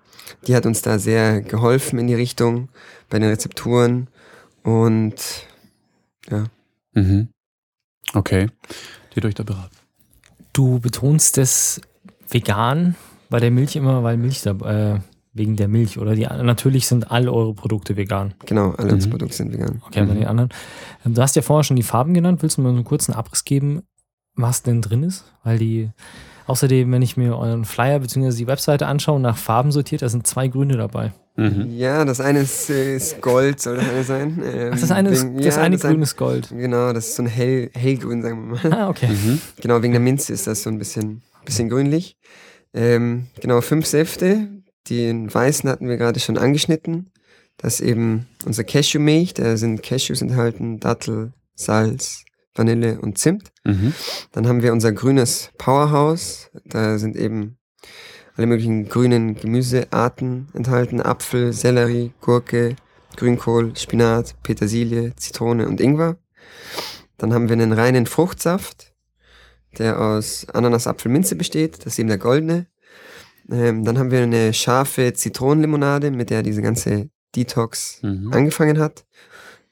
die 0.47 0.55
hat 0.55 0.67
uns 0.67 0.83
da 0.83 0.99
sehr 0.99 1.41
geholfen 1.41 1.99
in 1.99 2.07
die 2.07 2.14
Richtung 2.14 2.69
bei 3.11 3.19
den 3.19 3.29
Rezepturen. 3.29 4.09
Und 4.62 5.47
ja, 6.31 6.45
Mhm. 6.95 7.29
Okay. 8.14 8.49
Die 9.12 9.17
hat 9.17 9.25
euch 9.25 9.35
da 9.35 9.43
beraten. 9.43 9.76
Du 10.53 10.79
betonst 10.79 11.38
es 11.38 11.81
vegan 12.31 12.95
bei 13.31 13.40
der 13.40 13.50
Milch 13.50 13.76
immer, 13.76 14.02
weil 14.02 14.16
Milch 14.16 14.43
da, 14.43 14.50
äh, 14.95 15.00
wegen 15.33 15.57
der 15.57 15.66
Milch 15.69 15.99
oder 15.99 16.14
die 16.14 16.23
natürlich 16.26 16.87
sind 16.87 17.11
alle 17.11 17.33
eure 17.33 17.54
Produkte 17.54 17.97
vegan. 17.97 18.35
Genau, 18.47 18.71
alle 18.73 18.93
unsere 18.93 19.09
Mhm. 19.09 19.19
Produkte 19.19 19.37
sind 19.37 19.52
vegan. 19.52 19.83
Okay, 19.87 20.00
aber 20.00 20.14
die 20.14 20.26
anderen. 20.26 20.50
Ähm, 21.04 21.14
Du 21.14 21.23
hast 21.23 21.35
ja 21.37 21.43
vorher 21.43 21.64
schon 21.64 21.76
die 21.76 21.83
Farben 21.83 22.14
genannt. 22.14 22.43
Willst 22.43 22.57
du 22.57 22.62
mir 22.62 22.69
einen 22.69 22.85
kurzen 22.85 23.12
Abriss 23.14 23.45
geben, 23.45 23.83
was 24.37 24.62
denn 24.62 24.81
drin 24.81 25.02
ist? 25.02 25.25
Weil 25.43 25.59
die, 25.59 25.90
außerdem, 26.47 26.90
wenn 26.93 27.02
ich 27.02 27.16
mir 27.16 27.37
euren 27.37 27.64
Flyer 27.64 27.99
bzw. 27.99 28.31
die 28.37 28.47
Webseite 28.47 28.87
anschaue, 28.87 29.16
und 29.16 29.23
nach 29.23 29.37
Farben 29.37 29.73
sortiert, 29.73 30.02
da 30.02 30.09
sind 30.09 30.25
zwei 30.26 30.47
Grüne 30.47 30.76
dabei. 30.76 31.12
Mhm. 31.37 31.66
Ja, 31.76 32.04
das 32.04 32.21
eine 32.21 32.38
ist, 32.40 32.71
ist 32.71 33.21
Gold, 33.21 33.59
soll 33.61 33.75
das 33.78 33.88
eine 33.88 34.04
sein. 34.04 34.40
Ähm, 34.45 34.71
Ach, 34.73 34.78
das 34.81 34.90
eine 34.93 35.09
ist, 35.09 35.25
wegen- 35.25 35.37
das 35.38 35.57
ja, 35.57 35.62
eine 35.62 35.75
ein- 35.75 35.81
Grün 35.81 36.02
ist 36.02 36.16
Gold. 36.16 36.49
Genau, 36.50 36.93
das 36.93 37.09
ist 37.09 37.16
so 37.16 37.25
ein 37.25 37.28
hell, 37.28 37.71
hellgrün, 37.75 38.23
sagen 38.23 38.52
wir 38.52 38.71
mal. 38.71 38.73
Ah, 38.73 38.88
okay. 38.88 39.09
Mhm. 39.09 39.40
Genau, 39.61 39.83
wegen 39.83 39.95
der 39.95 40.00
Minze 40.00 40.33
ist 40.33 40.47
das 40.47 40.62
so 40.62 40.71
ein 40.71 40.78
bisschen, 40.78 41.23
bisschen 41.44 41.68
grünlich. 41.68 42.16
Ähm, 42.72 43.26
genau, 43.40 43.60
fünf 43.60 43.86
Säfte. 43.86 44.48
Den 44.90 45.32
weißen 45.32 45.68
hatten 45.68 45.88
wir 45.88 45.96
gerade 45.96 46.20
schon 46.20 46.36
angeschnitten. 46.36 47.10
Das 47.56 47.80
ist 47.80 47.86
eben 47.86 48.26
unser 48.44 48.64
Cashewmilch. 48.64 49.34
Da 49.34 49.56
sind 49.56 49.82
Cashews 49.82 50.20
enthalten, 50.20 50.80
Dattel, 50.80 51.32
Salz, 51.54 52.24
Vanille 52.54 53.00
und 53.00 53.18
Zimt. 53.18 53.52
Mhm. 53.64 53.94
Dann 54.32 54.46
haben 54.46 54.62
wir 54.62 54.72
unser 54.72 54.92
grünes 54.92 55.50
Powerhouse. 55.56 56.50
Da 56.64 56.98
sind 56.98 57.16
eben 57.16 57.56
alle 58.36 58.46
möglichen 58.46 58.88
grünen 58.88 59.34
Gemüsearten 59.36 60.48
enthalten. 60.54 61.00
Apfel, 61.00 61.52
Sellerie, 61.52 62.12
Gurke, 62.20 62.76
Grünkohl, 63.16 63.76
Spinat, 63.76 64.34
Petersilie, 64.42 65.14
Zitrone 65.16 65.68
und 65.68 65.80
Ingwer. 65.80 66.16
Dann 67.16 67.32
haben 67.32 67.48
wir 67.48 67.54
einen 67.54 67.72
reinen 67.72 68.06
Fruchtsaft, 68.06 68.93
der 69.78 70.00
aus 70.00 70.47
Ananas, 70.52 70.87
Apfel, 70.87 71.11
Minze 71.12 71.37
besteht. 71.37 71.78
Das 71.78 71.95
ist 71.95 71.99
eben 71.99 72.09
der 72.09 72.19
goldene. 72.19 72.66
Ähm, 73.50 73.85
dann 73.85 73.99
haben 73.99 74.11
wir 74.11 74.23
eine 74.23 74.52
scharfe 74.54 75.12
Zitronenlimonade, 75.12 76.11
mit 76.11 76.31
der 76.31 76.43
diese 76.43 76.62
ganze 76.62 77.09
Detox 77.37 77.99
Mhm. 78.02 78.33
angefangen 78.33 78.78
hat. 78.78 79.04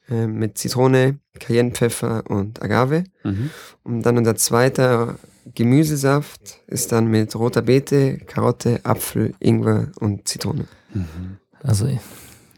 Ähm, 0.09 0.35
mit 0.35 0.57
Zitrone, 0.57 1.19
Cayennepfeffer 1.39 2.23
und 2.29 2.61
Agave. 2.61 3.05
Mhm. 3.23 3.49
Und 3.83 4.01
dann 4.03 4.17
unser 4.17 4.35
zweiter 4.35 5.15
Gemüsesaft 5.55 6.59
ist 6.67 6.91
dann 6.91 7.07
mit 7.07 7.35
roter 7.35 7.61
Beete, 7.61 8.17
Karotte, 8.17 8.81
Apfel, 8.83 9.33
Ingwer 9.39 9.91
und 9.99 10.27
Zitrone. 10.27 10.67
Mhm. 10.93 11.37
Also, 11.61 11.87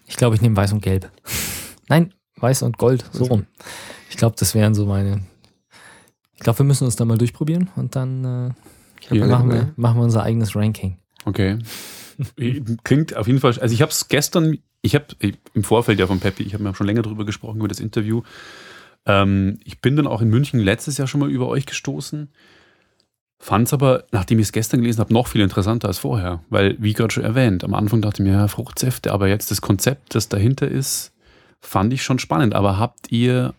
ich 0.08 0.18
glaube, 0.18 0.36
ich 0.36 0.42
nehme 0.42 0.56
Weiß 0.58 0.74
und 0.74 0.82
Gelb. 0.82 1.10
Nein, 1.88 2.14
Weiß 2.38 2.64
und 2.64 2.78
Gold, 2.78 3.06
so 3.12 3.26
rum. 3.26 3.46
Ich 4.10 4.18
glaube, 4.18 4.36
das 4.40 4.56
wären 4.56 4.74
so 4.74 4.86
meine. 4.86 5.22
Ich 6.36 6.42
glaube, 6.42 6.60
wir 6.60 6.66
müssen 6.66 6.86
uns 6.86 6.96
da 6.96 7.06
mal 7.06 7.18
durchprobieren 7.18 7.70
und 7.76 7.96
dann 7.96 8.24
äh, 8.24 9.10
alle 9.10 9.28
machen, 9.28 9.52
wir, 9.52 9.74
machen 9.76 10.00
wir 10.00 10.04
unser 10.04 10.24
eigenes 10.24 10.56
Ranking. 10.56 10.98
Okay. 11.26 11.60
Klingt 12.84 13.16
auf 13.16 13.28
jeden 13.28 13.40
Fall, 13.40 13.58
also 13.60 13.74
ich 13.74 13.82
habe 13.82 13.92
es 13.92 14.08
gestern, 14.08 14.58
ich 14.82 14.96
habe 14.96 15.06
im 15.54 15.64
Vorfeld 15.64 16.00
ja 16.00 16.08
von 16.08 16.20
Peppi, 16.20 16.44
ich 16.44 16.54
habe 16.54 16.64
mir 16.64 16.74
schon 16.76 16.88
länger 16.88 17.02
darüber 17.02 17.26
gesprochen, 17.26 17.58
über 17.58 17.68
das 17.68 17.80
Interview. 17.80 18.22
Ähm, 19.06 19.60
ich 19.64 19.82
bin 19.82 19.96
dann 19.96 20.08
auch 20.08 20.22
in 20.22 20.30
München 20.30 20.60
letztes 20.60 20.98
Jahr 20.98 21.08
schon 21.08 21.20
mal 21.20 21.30
über 21.30 21.48
euch 21.48 21.66
gestoßen. 21.66 22.30
Fand 23.38 23.68
es 23.68 23.74
aber, 23.74 24.06
nachdem 24.12 24.40
ich 24.40 24.48
es 24.48 24.52
gestern 24.54 24.82
gelesen 24.82 25.02
habe, 25.02 25.14
noch 25.14 25.28
viel 25.28 25.42
interessanter 25.42 25.88
als 25.88 26.00
vorher. 26.00 26.44
Weil, 26.50 26.78
wie 26.80 26.94
gerade 26.94 27.14
schon 27.14 27.24
erwähnt, 27.24 27.64
am 27.64 27.74
Anfang 27.74 28.02
dachte 28.02 28.24
ich 28.24 28.28
mir, 28.28 28.34
ja, 28.34 28.48
Fruchtsäfte, 28.48 29.12
aber 29.12 29.28
jetzt 29.28 29.52
das 29.52 29.62
Konzept, 29.62 30.16
das 30.16 30.30
dahinter 30.30 30.68
ist, 30.68 31.12
fand 31.60 31.94
ich 31.94 32.02
schon 32.02 32.18
spannend. 32.18 32.56
Aber 32.56 32.80
habt 32.80 33.12
ihr 33.12 33.54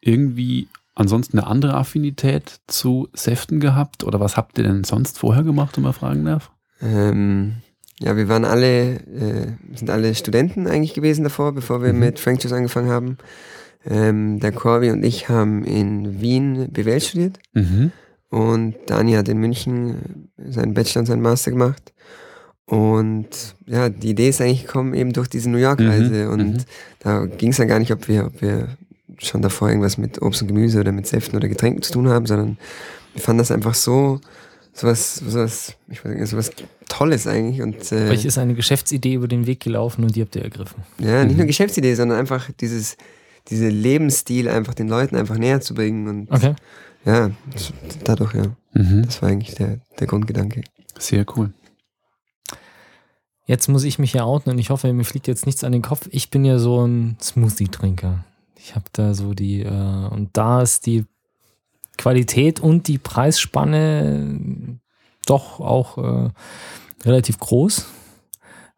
irgendwie 0.00 0.68
ansonsten 0.94 1.38
eine 1.38 1.46
andere 1.48 1.74
Affinität 1.74 2.60
zu 2.66 3.08
Säften 3.12 3.60
gehabt? 3.60 4.04
Oder 4.04 4.20
was 4.20 4.36
habt 4.36 4.58
ihr 4.58 4.64
denn 4.64 4.84
sonst 4.84 5.18
vorher 5.18 5.42
gemacht, 5.42 5.76
wenn 5.76 5.84
man 5.84 5.92
fragen 5.92 6.24
darf? 6.24 6.50
Ähm, 6.80 7.54
ja, 8.00 8.16
wir 8.16 8.28
waren 8.28 8.44
alle, 8.44 8.94
äh, 8.94 9.46
sind 9.74 9.90
alle 9.90 10.14
Studenten 10.14 10.66
eigentlich 10.66 10.94
gewesen 10.94 11.24
davor, 11.24 11.52
bevor 11.52 11.82
wir 11.82 11.92
Mhm. 11.92 11.98
mit 12.00 12.18
Frank 12.18 12.42
Juice 12.42 12.52
angefangen 12.52 12.90
haben. 12.90 13.18
Ähm, 13.86 14.40
der 14.40 14.52
Corby 14.52 14.90
und 14.90 15.04
ich 15.04 15.28
haben 15.28 15.62
in 15.64 16.20
Wien 16.20 16.68
BWL 16.72 17.00
studiert 17.00 17.38
Mhm. 17.52 17.92
und 18.30 18.74
Dani 18.86 19.12
hat 19.12 19.28
in 19.28 19.38
München 19.38 20.26
äh, 20.38 20.50
seinen 20.50 20.74
Bachelor 20.74 21.00
und 21.00 21.06
seinen 21.06 21.22
Master 21.22 21.50
gemacht. 21.50 21.92
Und 22.66 23.28
ja, 23.66 23.90
die 23.90 24.10
Idee 24.10 24.30
ist 24.30 24.40
eigentlich 24.40 24.64
gekommen 24.66 24.94
eben 24.94 25.12
durch 25.12 25.28
diese 25.28 25.50
New 25.50 25.58
York-Reise. 25.58 26.24
Mhm, 26.26 26.30
Und 26.32 26.52
mhm. 26.54 26.58
da 27.00 27.26
ging 27.26 27.50
es 27.50 27.58
ja 27.58 27.66
gar 27.66 27.78
nicht, 27.78 27.92
ob 27.92 28.08
wir, 28.08 28.26
ob 28.26 28.40
wir 28.40 28.68
schon 29.18 29.42
davor 29.42 29.68
irgendwas 29.68 29.98
mit 29.98 30.20
Obst 30.22 30.42
und 30.42 30.48
Gemüse 30.48 30.80
oder 30.80 30.92
mit 30.92 31.06
Säften 31.06 31.36
oder 31.36 31.48
Getränken 31.48 31.82
zu 31.82 31.92
tun 31.92 32.08
haben, 32.08 32.26
sondern 32.26 32.58
wir 33.12 33.22
fanden 33.22 33.38
das 33.38 33.50
einfach 33.50 33.74
so, 33.74 34.20
sowas, 34.72 35.16
sowas, 35.16 35.74
ich 35.88 36.04
weiß 36.04 36.14
nicht, 36.16 36.28
sowas 36.28 36.50
Tolles 36.88 37.26
eigentlich. 37.26 37.62
Und 37.62 37.90
äh, 37.92 38.10
Euch 38.10 38.24
ist 38.24 38.38
eine 38.38 38.54
Geschäftsidee 38.54 39.14
über 39.14 39.28
den 39.28 39.46
Weg 39.46 39.60
gelaufen 39.60 40.04
und 40.04 40.14
die 40.16 40.20
habt 40.22 40.34
ihr 40.36 40.42
ergriffen. 40.42 40.82
ja, 40.98 41.22
nicht 41.24 41.32
Mhm. 41.32 41.38
nur 41.38 41.46
Geschäftsidee, 41.46 41.94
sondern 41.94 42.18
einfach 42.18 42.50
dieses, 42.60 42.96
diese 43.48 43.68
Lebensstil 43.68 44.48
einfach 44.48 44.74
den 44.74 44.88
Leuten 44.88 45.16
einfach 45.16 45.38
näher 45.38 45.60
zu 45.60 45.74
bringen. 45.74 46.08
Und 46.08 46.30
Okay. 46.32 46.54
ja, 47.04 47.30
das- 47.52 47.72
dadurch, 48.04 48.34
ja. 48.34 48.44
Mhm. 48.72 49.02
Das 49.06 49.22
war 49.22 49.28
eigentlich 49.28 49.54
der, 49.54 49.78
der 50.00 50.06
Grundgedanke. 50.06 50.62
Sehr 50.98 51.24
cool. 51.36 51.52
Jetzt 53.46 53.68
muss 53.68 53.84
ich 53.84 53.98
mich 53.98 54.14
ja 54.14 54.24
outen 54.24 54.50
und 54.50 54.58
ich 54.58 54.70
hoffe, 54.70 54.90
mir 54.92 55.04
fliegt 55.04 55.26
jetzt 55.26 55.44
nichts 55.44 55.64
an 55.64 55.72
den 55.72 55.82
Kopf. 55.82 56.08
Ich 56.10 56.30
bin 56.30 56.44
ja 56.46 56.58
so 56.58 56.86
ein 56.86 57.16
Smoothie-Trinker. 57.20 58.24
Ich 58.64 58.74
habe 58.74 58.86
da 58.92 59.12
so 59.12 59.34
die, 59.34 59.60
äh, 59.60 60.08
und 60.08 60.30
da 60.32 60.62
ist 60.62 60.86
die 60.86 61.04
Qualität 61.98 62.60
und 62.60 62.88
die 62.88 62.96
Preisspanne 62.96 64.78
doch 65.26 65.60
auch 65.60 65.98
äh, 65.98 66.30
relativ 67.04 67.38
groß. 67.38 67.84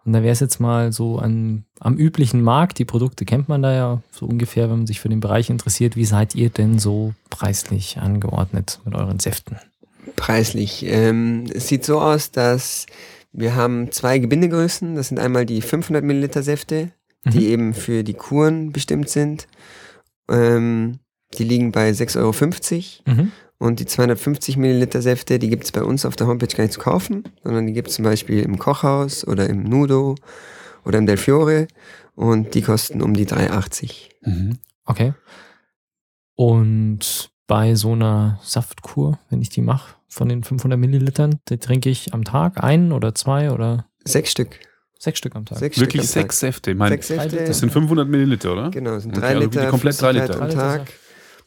Und 0.04 0.12
da 0.12 0.22
wäre 0.22 0.32
es 0.32 0.40
jetzt 0.40 0.58
mal 0.58 0.92
so 0.92 1.18
an, 1.18 1.66
am 1.78 1.96
üblichen 1.96 2.42
Markt, 2.42 2.80
die 2.80 2.84
Produkte 2.84 3.24
kennt 3.24 3.48
man 3.48 3.62
da 3.62 3.72
ja 3.72 4.02
so 4.10 4.26
ungefähr, 4.26 4.68
wenn 4.70 4.78
man 4.78 4.86
sich 4.88 4.98
für 4.98 5.08
den 5.08 5.20
Bereich 5.20 5.50
interessiert. 5.50 5.94
Wie 5.94 6.04
seid 6.04 6.34
ihr 6.34 6.50
denn 6.50 6.80
so 6.80 7.14
preislich 7.30 7.98
angeordnet 7.98 8.80
mit 8.84 8.94
euren 8.96 9.20
Säften? 9.20 9.56
Preislich. 10.16 10.84
Ähm, 10.84 11.44
es 11.54 11.68
sieht 11.68 11.84
so 11.84 12.00
aus, 12.00 12.32
dass 12.32 12.86
wir 13.32 13.54
haben 13.54 13.92
zwei 13.92 14.18
Gebindegrößen. 14.18 14.96
Das 14.96 15.08
sind 15.08 15.20
einmal 15.20 15.46
die 15.46 15.62
500 15.62 16.02
Milliliter 16.02 16.42
Säfte, 16.42 16.90
die 17.32 17.40
Mhm. 17.40 17.52
eben 17.52 17.74
für 17.74 18.02
die 18.04 18.14
Kuren 18.14 18.72
bestimmt 18.72 19.08
sind. 19.08 19.46
Ähm, 20.28 20.98
die 21.38 21.44
liegen 21.44 21.72
bei 21.72 21.90
6,50 21.92 23.02
Euro. 23.06 23.16
Mhm. 23.22 23.32
Und 23.58 23.80
die 23.80 23.86
250 23.86 24.56
Milliliter 24.58 25.00
Säfte, 25.00 25.38
die 25.38 25.48
gibt 25.48 25.64
es 25.64 25.72
bei 25.72 25.82
uns 25.82 26.04
auf 26.04 26.14
der 26.14 26.26
Homepage 26.26 26.54
gar 26.54 26.64
nicht 26.64 26.74
zu 26.74 26.80
kaufen, 26.80 27.24
sondern 27.42 27.66
die 27.66 27.72
gibt 27.72 27.88
es 27.88 27.94
zum 27.94 28.04
Beispiel 28.04 28.40
im 28.42 28.58
Kochhaus 28.58 29.26
oder 29.26 29.48
im 29.48 29.62
Nudo 29.62 30.14
oder 30.84 30.98
im 30.98 31.06
Del 31.06 31.16
Fiore. 31.16 31.66
Und 32.14 32.54
die 32.54 32.62
kosten 32.62 33.00
um 33.02 33.14
die 33.14 33.26
3,80. 33.26 34.10
Mhm. 34.22 34.58
Okay. 34.84 35.14
Und 36.34 37.30
bei 37.46 37.74
so 37.74 37.92
einer 37.92 38.38
Saftkur, 38.42 39.18
wenn 39.30 39.40
ich 39.40 39.48
die 39.48 39.62
mache, 39.62 39.94
von 40.08 40.28
den 40.28 40.44
500 40.44 40.78
Millilitern, 40.78 41.40
die 41.48 41.58
trinke 41.58 41.88
ich 41.90 42.12
am 42.14 42.24
Tag 42.24 42.62
ein 42.62 42.92
oder 42.92 43.14
zwei 43.14 43.50
oder 43.50 43.86
Sechs 44.04 44.30
Stück. 44.30 44.60
Sechs 44.98 45.18
Stück 45.18 45.36
am 45.36 45.44
Tag. 45.44 45.58
Sechs 45.58 45.78
Wirklich 45.78 46.02
Stück 46.02 46.16
am 46.16 46.22
sechs 46.22 46.40
Säfte. 46.40 46.70
Ich 46.72 46.76
meine, 46.76 46.94
Sechs 46.94 47.08
Säfte. 47.08 47.44
Das 47.44 47.58
sind 47.58 47.72
500 47.72 48.08
Milliliter, 48.08 48.52
oder? 48.52 48.70
Genau, 48.70 48.98
sind 48.98 49.12
Okay, 49.12 49.20
drei 49.20 49.28
also 49.34 49.40
Liter 49.40 49.66
komplett 49.68 50.00
drei 50.00 50.12
Liter. 50.12 50.40
am 50.42 50.50
Tag. 50.50 50.92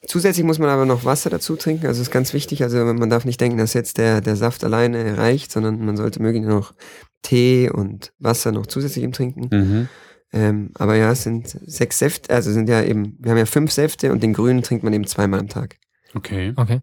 Zusätzlich 0.08 0.46
muss 0.46 0.60
man 0.60 0.70
aber 0.70 0.86
noch 0.86 1.04
Wasser 1.04 1.30
dazu 1.30 1.58
trinken, 1.58 1.88
also 1.88 2.02
ist 2.02 2.12
ganz 2.12 2.34
wichtig. 2.34 2.64
Also 2.64 2.78
man 2.78 3.10
darf 3.10 3.26
nicht 3.26 3.42
denken, 3.42 3.58
dass 3.58 3.74
jetzt 3.74 3.98
der, 3.98 4.22
der 4.22 4.38
Saft 4.38 4.64
alleine 4.64 5.18
reicht, 5.18 5.52
sondern 5.52 5.84
man 5.84 5.98
sollte 5.98 6.22
möglichst 6.22 6.50
noch 6.50 6.74
Tee 7.22 7.70
und 7.70 8.14
Wasser 8.18 8.54
noch 8.54 8.66
zusätzlich 8.66 9.04
im 9.04 9.12
Trinken. 9.12 9.50
Mhm. 9.52 9.90
Ähm, 10.32 10.72
aber 10.76 10.96
ja, 10.96 11.12
es 11.12 11.24
sind 11.24 11.48
sechs 11.48 12.00
Säfte, 12.00 12.34
also 12.34 12.52
sind 12.52 12.70
ja 12.70 12.82
eben, 12.84 13.18
wir 13.20 13.32
haben 13.32 13.38
ja 13.38 13.46
fünf 13.46 13.72
Säfte 13.72 14.12
und 14.12 14.24
den 14.24 14.34
grünen 14.34 14.62
trinkt 14.62 14.84
man 14.84 14.94
eben 14.94 15.08
zweimal 15.08 15.40
am 15.40 15.50
Tag. 15.50 15.78
Okay. 16.16 16.54
Okay. 16.56 16.82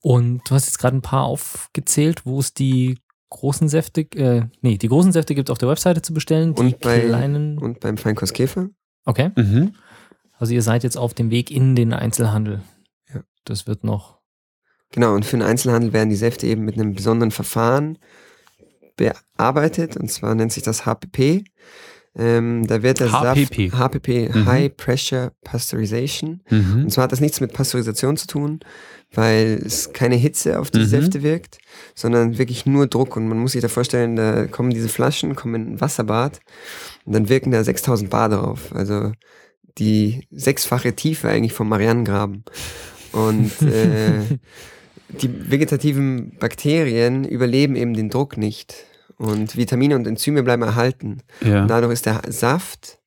Und 0.00 0.40
du 0.48 0.54
hast 0.54 0.66
jetzt 0.66 0.78
gerade 0.78 0.96
ein 0.96 1.02
paar 1.02 1.24
aufgezählt, 1.24 2.24
wo 2.24 2.40
es 2.40 2.54
die 2.54 2.98
großen 3.30 3.68
Säfte, 3.68 4.02
äh, 4.16 4.44
nee, 4.62 4.78
die 4.78 4.88
großen 4.88 5.12
Säfte 5.12 5.34
gibt 5.34 5.48
es 5.48 5.52
auf 5.52 5.58
der 5.58 5.68
Webseite 5.68 6.02
zu 6.02 6.14
bestellen, 6.14 6.54
die 6.54 6.60
Und 6.62 6.80
bei- 6.80 7.00
kleinen. 7.00 7.58
Und 7.58 7.80
beim 7.80 7.96
Feinkostkäfer? 7.96 8.68
okay. 9.04 9.30
Mhm. 9.36 9.74
Also 10.38 10.54
ihr 10.54 10.62
seid 10.62 10.84
jetzt 10.84 10.96
auf 10.96 11.14
dem 11.14 11.30
Weg 11.30 11.50
in 11.50 11.74
den 11.74 11.92
Einzelhandel. 11.92 12.62
Ja. 13.12 13.22
Das 13.44 13.66
wird 13.66 13.82
noch. 13.84 14.18
Genau, 14.92 15.14
und 15.14 15.24
für 15.26 15.36
den 15.36 15.42
Einzelhandel 15.46 15.92
werden 15.92 16.10
die 16.10 16.16
Säfte 16.16 16.46
eben 16.46 16.64
mit 16.64 16.76
einem 16.76 16.94
besonderen 16.94 17.30
Verfahren 17.32 17.98
bearbeitet, 18.96 19.96
und 19.96 20.10
zwar 20.10 20.34
nennt 20.34 20.52
sich 20.52 20.62
das 20.62 20.86
HPP. 20.86 21.44
Ähm, 22.18 22.66
da 22.66 22.82
wird 22.82 23.00
der 23.00 23.12
HPP. 23.12 23.70
Saft 23.70 23.94
HPP, 23.94 24.28
Mhm. 24.34 24.46
High 24.46 24.76
Pressure 24.76 25.32
Pasteurization. 25.44 26.40
Mhm. 26.50 26.82
Und 26.84 26.90
zwar 26.90 27.04
hat 27.04 27.12
das 27.12 27.20
nichts 27.20 27.40
mit 27.40 27.52
Pasteurisation 27.52 28.16
zu 28.16 28.26
tun, 28.26 28.60
weil 29.14 29.60
es 29.64 29.92
keine 29.92 30.16
Hitze 30.16 30.58
auf 30.58 30.70
die 30.70 30.80
Mhm. 30.80 30.86
Säfte 30.86 31.22
wirkt, 31.22 31.58
sondern 31.94 32.36
wirklich 32.36 32.66
nur 32.66 32.86
Druck. 32.88 33.16
Und 33.16 33.28
man 33.28 33.38
muss 33.38 33.52
sich 33.52 33.62
da 33.62 33.68
vorstellen, 33.68 34.16
da 34.16 34.46
kommen 34.46 34.70
diese 34.70 34.88
Flaschen, 34.88 35.36
kommen 35.36 35.54
in 35.54 35.72
ein 35.74 35.80
Wasserbad 35.80 36.40
und 37.04 37.12
dann 37.14 37.28
wirken 37.28 37.52
da 37.52 37.62
6000 37.62 38.10
Bar 38.10 38.28
drauf. 38.30 38.72
Also 38.74 39.12
die 39.78 40.26
sechsfache 40.32 40.94
Tiefe 40.94 41.28
eigentlich 41.28 41.52
vom 41.52 41.68
Marianengraben. 41.68 42.42
Und 43.12 43.52
äh, 43.62 44.20
die 45.22 45.50
vegetativen 45.50 46.32
Bakterien 46.38 47.24
überleben 47.24 47.76
eben 47.76 47.94
den 47.94 48.10
Druck 48.10 48.36
nicht. 48.36 48.74
Und 49.18 49.56
Vitamine 49.56 49.96
und 49.96 50.06
Enzyme 50.06 50.42
bleiben 50.42 50.62
erhalten. 50.62 51.22
Ja. 51.44 51.62
Und 51.62 51.68
dadurch 51.68 51.92
ist 51.92 52.06
der 52.06 52.22
Saft 52.28 52.98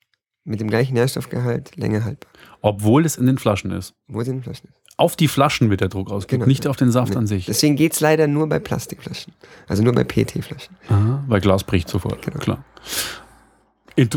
mit 0.43 0.59
dem 0.59 0.67
gleichen 0.69 0.93
Nährstoffgehalt 0.93 1.75
länger 1.77 2.03
haltbar. 2.03 2.31
Obwohl 2.61 3.05
es 3.05 3.15
in 3.17 3.25
den 3.25 3.37
Flaschen 3.37 3.71
ist. 3.71 3.93
Wo 4.07 4.21
sind 4.23 4.37
die 4.37 4.43
Flaschen? 4.43 4.69
Auf 4.97 5.15
die 5.15 5.27
Flaschen 5.27 5.69
wird 5.69 5.81
der 5.81 5.87
Druck 5.87 6.11
ausgeübt, 6.11 6.41
Genau. 6.41 6.45
nicht 6.47 6.67
auf 6.67 6.75
den 6.75 6.91
Saft 6.91 7.11
Nee. 7.13 7.17
an 7.17 7.27
sich. 7.27 7.45
Deswegen 7.45 7.75
geht 7.75 7.93
es 7.93 8.01
leider 8.01 8.27
nur 8.27 8.47
bei 8.49 8.59
Plastikflaschen. 8.59 9.33
Also 9.67 9.81
nur 9.83 9.93
bei 9.93 10.03
PET-Flaschen. 10.03 10.75
Aha, 10.89 11.23
weil 11.27 11.41
Glas 11.41 11.63
bricht 11.63 11.89
sofort, 11.89 12.21
Genau. 12.21 12.37
klar. 12.39 12.63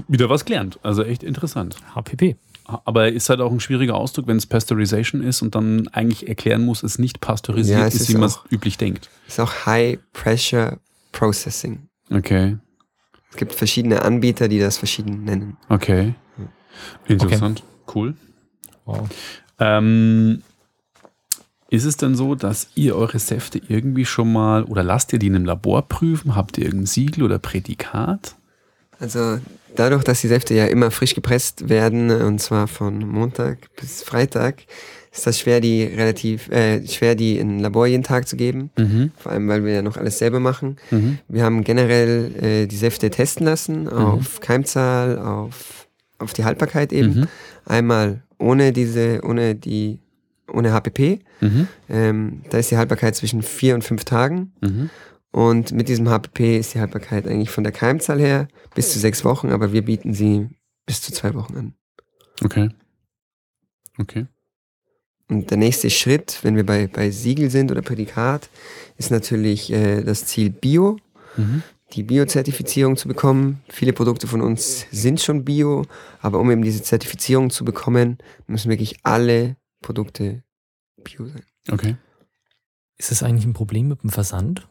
Wieder 0.08 0.28
was 0.30 0.44
gelernt, 0.44 0.78
also 0.82 1.02
echt 1.02 1.22
interessant. 1.22 1.76
HPP. 1.94 2.36
Aber 2.64 3.12
ist 3.12 3.28
halt 3.28 3.40
auch 3.40 3.52
ein 3.52 3.60
schwieriger 3.60 3.94
Ausdruck, 3.94 4.26
wenn 4.26 4.36
es 4.38 4.46
Pasteurization 4.46 5.22
ist 5.22 5.42
und 5.42 5.54
dann 5.54 5.88
eigentlich 5.88 6.28
erklären 6.28 6.64
muss, 6.64 6.82
es 6.82 6.98
nicht 6.98 7.20
pasteurisiert 7.20 7.78
Ja, 7.80 7.86
es 7.86 7.94
ist, 7.94 8.00
ist 8.02 8.08
wie 8.10 8.14
man 8.14 8.28
es 8.28 8.40
üblich 8.50 8.78
denkt. 8.78 9.10
Ist 9.28 9.40
auch 9.40 9.66
High 9.66 9.98
Pressure 10.14 10.78
Processing. 11.14 11.88
Okay, 12.10 12.58
Es 13.30 13.36
gibt 13.36 13.54
verschiedene 13.54 14.02
Anbieter, 14.02 14.48
die 14.48 14.58
das 14.58 14.76
verschieden 14.76 15.24
nennen. 15.24 15.56
okay. 15.68 16.14
Interessant, 17.06 17.62
cool. 17.94 18.14
Wow. 18.84 19.08
Ähm, 19.58 20.42
ist 21.70 21.84
es 21.84 21.96
denn 21.96 22.14
so, 22.14 22.34
dass 22.34 22.68
ihr 22.74 22.96
eure 22.96 23.18
Säfte 23.18 23.60
irgendwie 23.68 24.04
schon 24.04 24.32
mal 24.32 24.64
oder 24.64 24.82
lasst 24.82 25.12
ihr 25.12 25.18
die 25.18 25.28
in 25.28 25.36
einem 25.36 25.44
Labor 25.44 25.82
prüfen? 25.82 26.36
Habt 26.36 26.58
ihr 26.58 26.64
irgendein 26.64 26.86
Siegel 26.86 27.22
oder 27.22 27.38
Prädikat? 27.38 28.36
Also 28.98 29.38
dadurch, 29.74 30.04
dass 30.04 30.20
die 30.20 30.28
Säfte 30.28 30.54
ja 30.54 30.66
immer 30.66 30.90
frisch 30.90 31.14
gepresst 31.14 31.68
werden, 31.68 32.10
und 32.10 32.40
zwar 32.40 32.68
von 32.68 32.98
Montag 32.98 33.74
bis 33.76 34.02
Freitag, 34.02 34.62
ist 35.14 35.28
das 35.28 35.38
schwer, 35.38 35.60
die 35.60 35.84
relativ 35.84 36.48
äh, 36.50 36.84
schwer, 36.88 37.14
die 37.14 37.38
in 37.38 37.60
Labor 37.60 37.86
jeden 37.86 38.02
Tag 38.02 38.26
zu 38.26 38.36
geben. 38.36 38.70
Mhm. 38.76 39.12
Vor 39.16 39.30
allem, 39.30 39.46
weil 39.48 39.64
wir 39.64 39.74
ja 39.74 39.82
noch 39.82 39.96
alles 39.96 40.18
selber 40.18 40.40
machen. 40.40 40.76
Mhm. 40.90 41.18
Wir 41.28 41.44
haben 41.44 41.62
generell 41.62 42.34
äh, 42.42 42.66
die 42.66 42.76
Säfte 42.76 43.10
testen 43.10 43.46
lassen 43.46 43.88
auf 43.88 44.40
Keimzahl, 44.40 45.18
auf, 45.18 45.86
auf 46.18 46.32
die 46.32 46.44
Haltbarkeit 46.44 46.92
eben. 46.92 47.20
Mhm. 47.20 47.28
Einmal 47.64 48.22
ohne 48.38 48.72
diese, 48.72 49.20
ohne 49.22 49.54
die, 49.54 50.00
ohne 50.52 50.72
HPP. 50.72 51.20
Mhm. 51.40 51.68
Ähm, 51.88 52.42
da 52.50 52.58
ist 52.58 52.72
die 52.72 52.76
Haltbarkeit 52.76 53.14
zwischen 53.14 53.42
vier 53.42 53.76
und 53.76 53.84
fünf 53.84 54.04
Tagen. 54.04 54.52
Mhm. 54.60 54.90
Und 55.30 55.70
mit 55.70 55.88
diesem 55.88 56.08
HPP 56.08 56.58
ist 56.58 56.74
die 56.74 56.80
Haltbarkeit 56.80 57.28
eigentlich 57.28 57.50
von 57.50 57.62
der 57.62 57.72
Keimzahl 57.72 58.18
her 58.18 58.48
bis 58.74 58.92
zu 58.92 58.98
sechs 58.98 59.24
Wochen, 59.24 59.50
aber 59.50 59.72
wir 59.72 59.84
bieten 59.84 60.12
sie 60.12 60.48
bis 60.86 61.02
zu 61.02 61.12
zwei 61.12 61.34
Wochen 61.34 61.56
an. 61.56 61.74
Okay. 62.42 62.70
Okay. 63.96 64.26
Und 65.28 65.50
der 65.50 65.56
nächste 65.56 65.88
Schritt, 65.90 66.38
wenn 66.42 66.56
wir 66.56 66.66
bei, 66.66 66.86
bei 66.86 67.10
Siegel 67.10 67.50
sind 67.50 67.70
oder 67.70 67.82
Prädikat, 67.82 68.50
ist 68.98 69.10
natürlich 69.10 69.72
äh, 69.72 70.02
das 70.02 70.26
Ziel 70.26 70.50
Bio, 70.50 70.98
Mhm. 71.36 71.62
die 71.94 72.04
Bio-Zertifizierung 72.04 72.96
zu 72.96 73.08
bekommen. 73.08 73.62
Viele 73.68 73.92
Produkte 73.92 74.26
von 74.28 74.40
uns 74.40 74.86
sind 74.92 75.20
schon 75.20 75.44
Bio, 75.44 75.84
aber 76.20 76.38
um 76.38 76.50
eben 76.50 76.62
diese 76.62 76.82
Zertifizierung 76.82 77.50
zu 77.50 77.64
bekommen, 77.64 78.18
müssen 78.46 78.70
wirklich 78.70 78.98
alle 79.02 79.56
Produkte 79.82 80.44
Bio 81.02 81.26
sein. 81.26 81.42
Okay. 81.70 81.96
Ist 82.98 83.10
das 83.10 83.22
eigentlich 83.22 83.46
ein 83.46 83.52
Problem 83.52 83.88
mit 83.88 84.02
dem 84.02 84.10
Versand? 84.10 84.68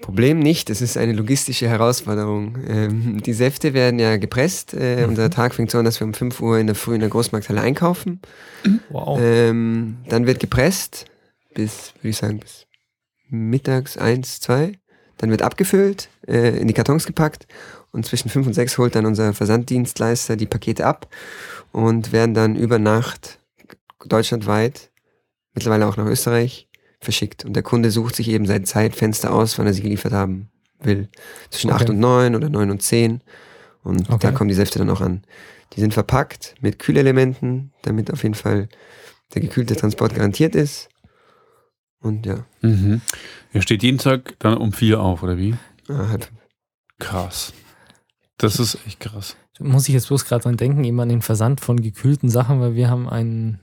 Problem 0.00 0.38
nicht, 0.38 0.68
es 0.70 0.82
ist 0.82 0.96
eine 0.96 1.12
logistische 1.12 1.68
Herausforderung. 1.68 2.58
Ähm, 2.68 3.22
die 3.22 3.32
Säfte 3.32 3.72
werden 3.74 3.98
ja 3.98 4.16
gepresst. 4.18 4.74
Äh, 4.74 5.02
Mhm. 5.02 5.08
Unser 5.10 5.30
Tag 5.30 5.54
fängt 5.54 5.70
so 5.70 5.78
an, 5.78 5.84
dass 5.84 6.00
wir 6.00 6.06
um 6.06 6.14
5 6.14 6.40
Uhr 6.40 6.58
in 6.58 6.66
der 6.66 6.76
Früh 6.76 6.94
in 6.94 7.00
der 7.00 7.08
Großmarkthalle 7.08 7.60
einkaufen. 7.60 8.20
Wow. 8.90 9.18
Ähm, 9.20 9.96
dann 10.08 10.26
wird 10.26 10.38
gepresst 10.40 11.06
bis, 11.54 11.94
würde 12.02 12.10
ich 12.10 12.16
sagen, 12.18 12.38
bis 12.40 12.66
mittags 13.30 13.96
eins, 13.96 14.40
zwei. 14.40 14.72
Dann 15.18 15.30
wird 15.30 15.42
abgefüllt, 15.42 16.08
äh, 16.26 16.58
in 16.58 16.68
die 16.68 16.74
Kartons 16.74 17.06
gepackt 17.06 17.46
und 17.90 18.04
zwischen 18.04 18.28
fünf 18.28 18.46
und 18.46 18.52
sechs 18.52 18.76
holt 18.76 18.94
dann 18.94 19.06
unser 19.06 19.32
Versanddienstleister 19.32 20.36
die 20.36 20.46
Pakete 20.46 20.84
ab 20.84 21.08
und 21.72 22.12
werden 22.12 22.34
dann 22.34 22.54
über 22.54 22.78
Nacht 22.78 23.38
deutschlandweit, 24.04 24.90
mittlerweile 25.54 25.86
auch 25.86 25.96
nach 25.96 26.06
Österreich, 26.06 26.65
verschickt. 27.06 27.44
Und 27.46 27.54
der 27.54 27.62
Kunde 27.62 27.90
sucht 27.90 28.14
sich 28.16 28.28
eben 28.28 28.44
sein 28.46 28.64
Zeitfenster 28.66 29.32
aus, 29.32 29.58
wann 29.58 29.66
er 29.66 29.72
sie 29.72 29.80
geliefert 29.82 30.12
haben 30.12 30.50
will. 30.80 31.08
Zwischen 31.50 31.70
Okay. 31.70 31.80
acht 31.82 31.90
und 31.90 31.98
neun 31.98 32.34
oder 32.36 32.50
neun 32.50 32.70
und 32.70 32.82
zehn. 32.82 33.22
Und 33.82 34.10
Okay. 34.10 34.18
da 34.26 34.32
kommen 34.32 34.48
die 34.48 34.54
Säfte 34.54 34.78
dann 34.78 34.90
auch 34.90 35.00
an. 35.00 35.22
Die 35.72 35.80
sind 35.80 35.94
verpackt 35.94 36.54
mit 36.60 36.78
Kühlelementen, 36.78 37.72
damit 37.82 38.12
auf 38.12 38.22
jeden 38.22 38.34
Fall 38.34 38.68
der 39.34 39.40
gekühlte 39.42 39.74
Transport 39.74 40.14
garantiert 40.14 40.54
ist. 40.54 40.88
Und 42.00 42.26
ja, 42.26 42.44
Mhm. 42.60 43.00
Ihr 43.54 43.62
steht 43.62 43.82
jeden 43.82 43.98
Tag 43.98 44.34
dann 44.38 44.58
um 44.58 44.72
vier 44.72 45.00
auf, 45.00 45.22
oder 45.22 45.38
wie? 45.38 45.54
ah, 45.88 46.08
halb 46.08 46.24
fünf. 46.24 46.40
Krass. 46.98 47.52
Das 48.38 48.58
ist 48.60 48.78
echt 48.86 49.00
krass. 49.00 49.36
Muss 49.58 49.88
ich 49.88 49.94
jetzt 49.94 50.08
bloß 50.08 50.26
gerade 50.26 50.42
dran 50.42 50.56
denken, 50.58 50.84
eben 50.84 51.00
an 51.00 51.08
den 51.08 51.22
Versand 51.22 51.60
von 51.62 51.80
gekühlten 51.80 52.28
Sachen, 52.28 52.60
weil 52.60 52.74
wir 52.74 52.90
haben 52.90 53.08
einen 53.08 53.60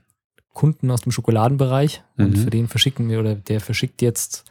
Kunden 0.54 0.92
aus 0.92 1.02
dem 1.02 1.12
Schokoladenbereich 1.12 2.04
und 2.18 2.32
Mhm. 2.32 2.36
für 2.38 2.50
den 2.50 2.68
verschicken 2.68 3.10
wir, 3.10 3.20
oder 3.20 3.36
der 3.36 3.60
verschickt 3.60 4.02
jetzt 4.02 4.46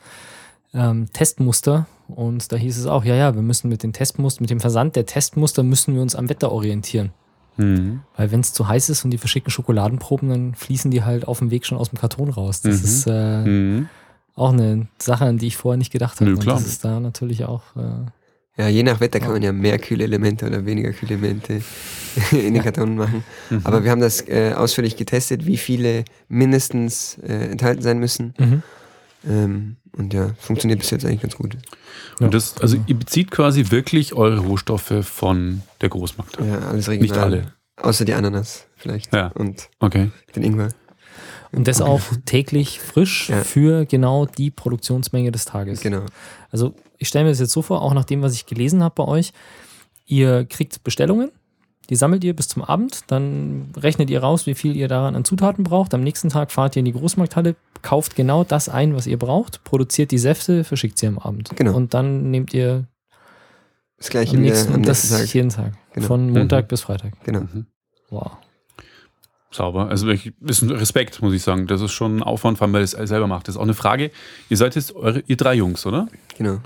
ähm, 0.75 1.09
Testmuster 1.13 1.87
und 2.09 2.51
da 2.51 2.57
hieß 2.57 2.79
es 2.79 2.87
auch, 2.87 3.05
ja, 3.05 3.15
ja, 3.15 3.35
wir 3.35 3.43
müssen 3.43 3.69
mit 3.69 3.83
den 3.83 3.93
Testmuster, 3.93 4.41
mit 4.43 4.51
dem 4.51 4.61
Versand 4.61 4.97
der 4.97 5.07
Testmuster 5.07 5.63
müssen 5.63 5.95
wir 5.95 6.03
uns 6.03 6.15
am 6.15 6.29
Wetter 6.29 6.51
orientieren. 6.51 7.11
Mhm. 7.59 8.01
Weil 8.17 8.33
wenn 8.33 8.41
es 8.41 8.53
zu 8.55 8.67
heiß 8.67 8.89
ist 8.89 9.05
und 9.05 9.11
die 9.11 9.19
verschicken 9.19 9.51
Schokoladenproben, 9.51 10.29
dann 10.31 10.55
fließen 10.55 10.91
die 10.91 11.05
halt 11.05 11.29
auf 11.29 11.39
dem 11.41 11.51
Weg 11.51 11.67
schon 11.67 11.77
aus 11.79 11.91
dem 11.91 11.99
Karton 11.99 12.31
raus. 12.31 12.63
Das 12.63 12.79
Mhm. 12.79 12.85
ist 12.85 13.07
äh, 13.07 13.45
Mhm. 13.45 13.89
auch 14.35 14.53
eine 14.55 14.87
Sache, 14.99 15.27
an 15.27 15.37
die 15.39 15.49
ich 15.49 15.57
vorher 15.59 15.77
nicht 15.77 15.93
gedacht 15.93 16.21
habe. 16.21 16.31
Und 16.31 16.41
klar. 16.41 16.57
das 16.57 16.67
ist 16.67 16.85
da 16.85 16.99
natürlich 17.01 17.45
auch 17.45 17.63
äh, 17.77 18.07
Ja, 18.59 18.69
je 18.69 18.83
nach 18.83 19.01
Wetter 19.01 19.19
kann 19.19 19.33
man 19.33 19.43
ja 19.43 19.53
mehr 19.53 19.79
Kühlelemente 19.79 20.47
oder 20.47 20.67
weniger 20.67 20.93
Kühlelemente 20.93 21.63
in 22.33 22.53
den 22.55 22.63
Karton 22.63 22.97
machen. 22.97 23.25
Mhm. 23.49 23.61
Aber 23.65 23.83
wir 23.83 23.91
haben 23.91 24.01
das 24.01 24.21
äh, 24.29 24.53
ausführlich 24.55 24.97
getestet, 24.97 25.47
wie 25.47 25.57
viele 25.57 26.05
mindestens 26.29 27.19
äh, 27.27 27.51
enthalten 27.51 27.83
sein 27.83 27.99
müssen. 27.99 28.35
mhm. 28.39 28.63
Ähm, 29.29 29.77
und 29.97 30.15
ja, 30.15 30.31
funktioniert 30.39 30.81
bis 30.81 30.91
jetzt 30.91 31.05
eigentlich 31.05 31.21
ganz 31.23 31.37
gut. 31.37 31.57
Ja. 32.19 32.27
Und 32.27 32.35
das, 32.35 32.57
also 32.61 32.77
ihr 32.87 32.97
bezieht 32.97 33.31
quasi 33.31 33.71
wirklich 33.71 34.15
eure 34.15 34.39
Rohstoffe 34.41 34.93
von 35.03 35.63
der 35.81 35.91
Großmarkt. 35.91 36.39
Ja, 36.39 36.59
alles 36.69 36.89
regional. 36.89 37.03
Nicht 37.03 37.17
alle. 37.19 37.53
Außer 37.77 38.05
die 38.05 38.15
Ananas 38.15 38.67
vielleicht. 38.77 39.15
Ja. 39.15 39.29
Und 39.29 39.69
Okay. 39.81 40.11
den 40.35 40.43
Ingwer. 40.43 40.69
Und 41.53 41.69
das 41.69 41.81
auch 41.83 42.01
täglich 42.25 42.81
frisch 42.81 43.29
Ja. 43.29 43.45
für 43.45 43.85
genau 43.85 44.27
die 44.27 44.51
Produktionsmenge 44.51 45.31
des 45.31 45.45
Tages. 45.45 45.81
Genau. 45.83 46.07
Also 46.51 46.75
ich 47.03 47.09
stelle 47.09 47.25
mir 47.25 47.31
das 47.33 47.41
jetzt 47.41 47.53
so 47.53 47.63
vor, 47.63 47.83
auch 47.83 47.95
nach 47.95 48.05
dem, 48.05 48.23
was 48.23 48.33
ich 48.35 48.47
gelesen 48.47 48.83
habe 48.83 48.95
bei 48.95 49.05
euch, 49.05 49.33
ihr 50.07 50.45
kriegt 50.45 50.85
Bestellungen, 50.85 51.31
die 51.91 51.97
sammelt 51.97 52.23
ihr 52.23 52.35
bis 52.35 52.49
zum 52.49 52.63
Abend, 52.63 53.01
dann 53.09 53.73
rechnet 53.77 54.09
ihr 54.09 54.21
raus, 54.23 54.47
wie 54.47 54.55
viel 54.55 54.77
ihr 54.77 54.87
daran 54.89 55.17
an 55.17 55.25
Zutaten 55.25 55.65
braucht. 55.65 55.95
Am 55.95 56.03
nächsten 56.03 56.29
Tag 56.29 56.53
fahrt 56.53 56.77
ihr 56.77 56.81
in 56.81 56.85
die 56.85 56.93
Großmarkthalle, 56.93 57.57
kauft 57.83 58.15
genau 58.15 58.45
das 58.45 58.69
ein, 58.69 58.95
was 58.95 59.09
ihr 59.09 59.19
braucht, 59.19 59.65
produziert 59.65 60.13
die 60.13 60.19
Säfte, 60.19 60.63
verschickt 60.63 60.97
sie 60.97 61.09
am 61.09 61.19
Abend. 61.19 61.51
Genau. 61.57 61.75
Und 61.75 61.93
dann 61.93 62.31
nehmt 62.31 62.55
ihr 62.55 62.87
Das 63.99 64.09
gleiche 64.11 64.33
am 64.33 64.37
am 64.39 64.43
nächsten, 64.43 64.69
am 64.73 64.75
und 64.77 64.89
das 64.89 65.11
Tag. 65.11 65.35
jeden 65.35 65.49
Tag. 65.49 65.73
Genau. 65.93 66.07
Von 66.07 66.31
Montag 66.31 66.69
bis 66.69 66.83
Freitag. 66.83 67.13
Genau. 67.25 67.41
Mhm. 67.41 67.67
Wow. 68.11 68.31
Sauber. 69.51 69.89
Also 69.89 70.07
wirklich, 70.07 70.33
ist 70.47 70.63
ein 70.63 70.71
Respekt, 70.71 71.21
muss 71.21 71.35
ich 71.35 71.43
sagen. 71.43 71.67
Das 71.67 71.81
ist 71.81 71.93
schon 71.93 72.19
ein 72.19 72.23
Aufwand, 72.23 72.59
vor 72.59 72.67
allem, 72.67 72.73
weil 72.75 72.83
ihr 72.83 72.85
es 72.85 72.93
selber 72.93 73.27
macht. 73.27 73.49
Das 73.49 73.57
ist 73.57 73.59
auch 73.59 73.65
eine 73.65 73.75
Frage. 73.75 74.11
Ihr 74.49 74.57
seid 74.57 74.77
jetzt 74.77 74.95
eure, 74.95 75.23
ihr 75.27 75.37
drei 75.37 75.55
Jungs, 75.55 75.85
oder? 75.85 76.09
Genau. 76.39 76.59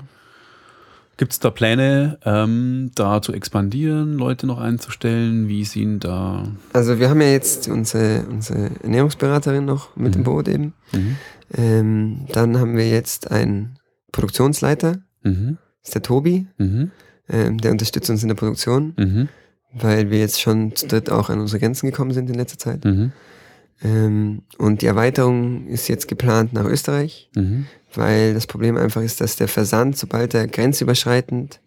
Gibt 1.17 1.31
es 1.33 1.39
da 1.39 1.49
Pläne, 1.49 2.19
ähm, 2.25 2.91
da 2.93 3.21
zu 3.23 3.33
expandieren, 3.33 4.13
Leute 4.13 4.45
noch 4.45 4.59
einzustellen? 4.59 5.47
Wie 5.47 5.65
sind 5.65 6.03
da? 6.03 6.47
Also 6.73 6.99
wir 6.99 7.09
haben 7.09 7.21
ja 7.21 7.29
jetzt 7.31 7.67
unsere, 7.67 8.23
unsere 8.29 8.69
Ernährungsberaterin 8.83 9.65
noch 9.65 9.95
mit 9.95 10.13
Mhm. 10.13 10.17
im 10.19 10.23
Boot 10.23 10.47
eben. 10.47 10.73
Mhm. 10.93 11.15
Ähm, 11.55 12.19
dann 12.33 12.59
haben 12.59 12.77
wir 12.77 12.87
jetzt 12.87 13.31
einen 13.31 13.79
Produktionsleiter, 14.11 14.99
Mhm. 15.23 15.57
das 15.81 15.89
ist 15.89 15.95
der 15.95 16.01
Tobi, 16.03 16.45
Mhm. 16.59 16.91
ähm, 17.29 17.57
der 17.57 17.71
unterstützt 17.71 18.09
uns 18.11 18.21
in 18.21 18.27
der 18.27 18.35
Produktion, 18.35 18.93
Mhm. 18.97 19.27
weil 19.73 20.11
wir 20.11 20.19
jetzt 20.19 20.39
schon 20.39 20.75
zu 20.75 20.87
dritt 20.87 21.09
auch 21.09 21.29
an 21.31 21.39
unsere 21.39 21.59
Grenzen 21.59 21.87
gekommen 21.87 22.11
sind 22.11 22.29
in 22.29 22.35
letzter 22.35 22.59
Zeit. 22.59 22.85
Ähm, 23.83 24.41
und 24.57 24.81
die 24.81 24.87
Erweiterung 24.87 25.67
ist 25.67 25.87
jetzt 25.87 26.07
geplant 26.07 26.53
nach 26.53 26.65
Österreich, 26.65 27.29
Mhm. 27.35 27.65
weil 27.93 28.33
das 28.33 28.47
Problem 28.47 28.75
einfach 28.77 29.01
ist, 29.01 29.21
dass 29.21 29.35
der 29.35 29.47
Versand, 29.47 29.97
sobald 29.97 30.33
er 30.33 30.47
grenzüberschreitend 30.47 31.59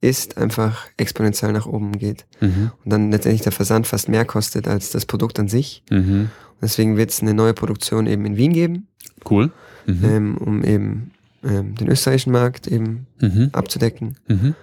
ist, 0.00 0.36
einfach 0.36 0.86
exponentiell 0.98 1.52
nach 1.52 1.66
oben 1.66 1.92
geht. 1.92 2.26
Mhm. 2.40 2.70
Und 2.84 2.90
dann 2.92 3.10
letztendlich 3.10 3.40
der 3.42 3.52
Versand 3.52 3.86
fast 3.86 4.08
mehr 4.10 4.26
kostet 4.26 4.68
als 4.68 4.90
das 4.90 5.06
Produkt 5.06 5.38
an 5.40 5.48
sich. 5.48 5.82
Mhm. 5.90 6.30
Deswegen 6.60 6.96
wird 6.98 7.10
es 7.10 7.22
eine 7.22 7.32
neue 7.34 7.54
Produktion 7.54 8.06
eben 8.06 8.24
in 8.26 8.36
Wien 8.36 8.52
geben, 8.52 8.86
Cool. 9.28 9.50
Mhm. 9.86 10.04
ähm, 10.04 10.36
um 10.38 10.64
eben 10.64 11.10
ähm, 11.42 11.74
den 11.74 11.88
österreichischen 11.88 12.32
Markt 12.32 12.66
eben 12.66 13.06
Mhm. 13.20 13.50
abzudecken. 13.52 14.16
Mhm. 14.28 14.54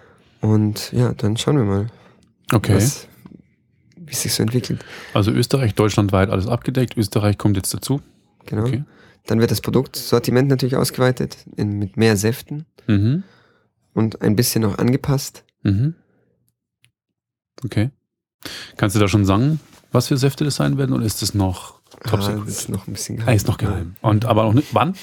Und 0.41 0.91
ja, 0.93 1.13
dann 1.13 1.37
schauen 1.37 1.57
wir 1.57 1.63
mal, 1.65 1.87
Okay. 2.53 2.75
was, 2.75 3.07
wie 4.11 4.13
es 4.13 4.21
sich 4.23 4.33
so 4.33 4.43
entwickelt. 4.43 4.83
Also 5.13 5.31
Österreich, 5.31 5.73
deutschlandweit 5.73 6.29
alles 6.29 6.45
abgedeckt. 6.47 6.97
Österreich 6.97 7.37
kommt 7.37 7.55
jetzt 7.55 7.73
dazu. 7.73 8.01
Genau. 8.45 8.63
Okay. 8.63 8.83
Dann 9.27 9.39
wird 9.39 9.51
das 9.51 9.61
Produktsortiment 9.61 10.49
natürlich 10.49 10.75
ausgeweitet 10.75 11.37
in, 11.55 11.79
mit 11.79 11.95
mehr 11.95 12.17
Säften 12.17 12.65
Mhm. 12.87 13.23
und 13.93 14.21
ein 14.21 14.35
bisschen 14.35 14.63
noch 14.63 14.77
angepasst. 14.79 15.45
Mhm. 15.63 15.95
Okay. 17.63 17.91
Kannst 18.75 18.95
du 18.95 18.99
da 18.99 19.07
schon 19.07 19.23
sagen, 19.23 19.59
was 19.93 20.07
für 20.07 20.17
Säfte 20.17 20.43
das 20.43 20.55
sein 20.55 20.77
werden 20.77 20.93
oder 20.93 21.05
ist 21.05 21.21
das 21.21 21.33
noch 21.33 21.79
top 22.05 22.19
Ah, 22.19 22.43
ist 22.47 22.67
noch 22.67 22.87
ein 22.87 22.93
bisschen 22.93 23.23
Ah, 23.25 23.31
ist 23.31 23.47
noch 23.47 23.57
geheim. 23.59 23.95
Und 24.01 24.25
aber 24.25 24.43
auch 24.43 24.53
nicht. 24.53 24.73
Wann? 24.73 24.93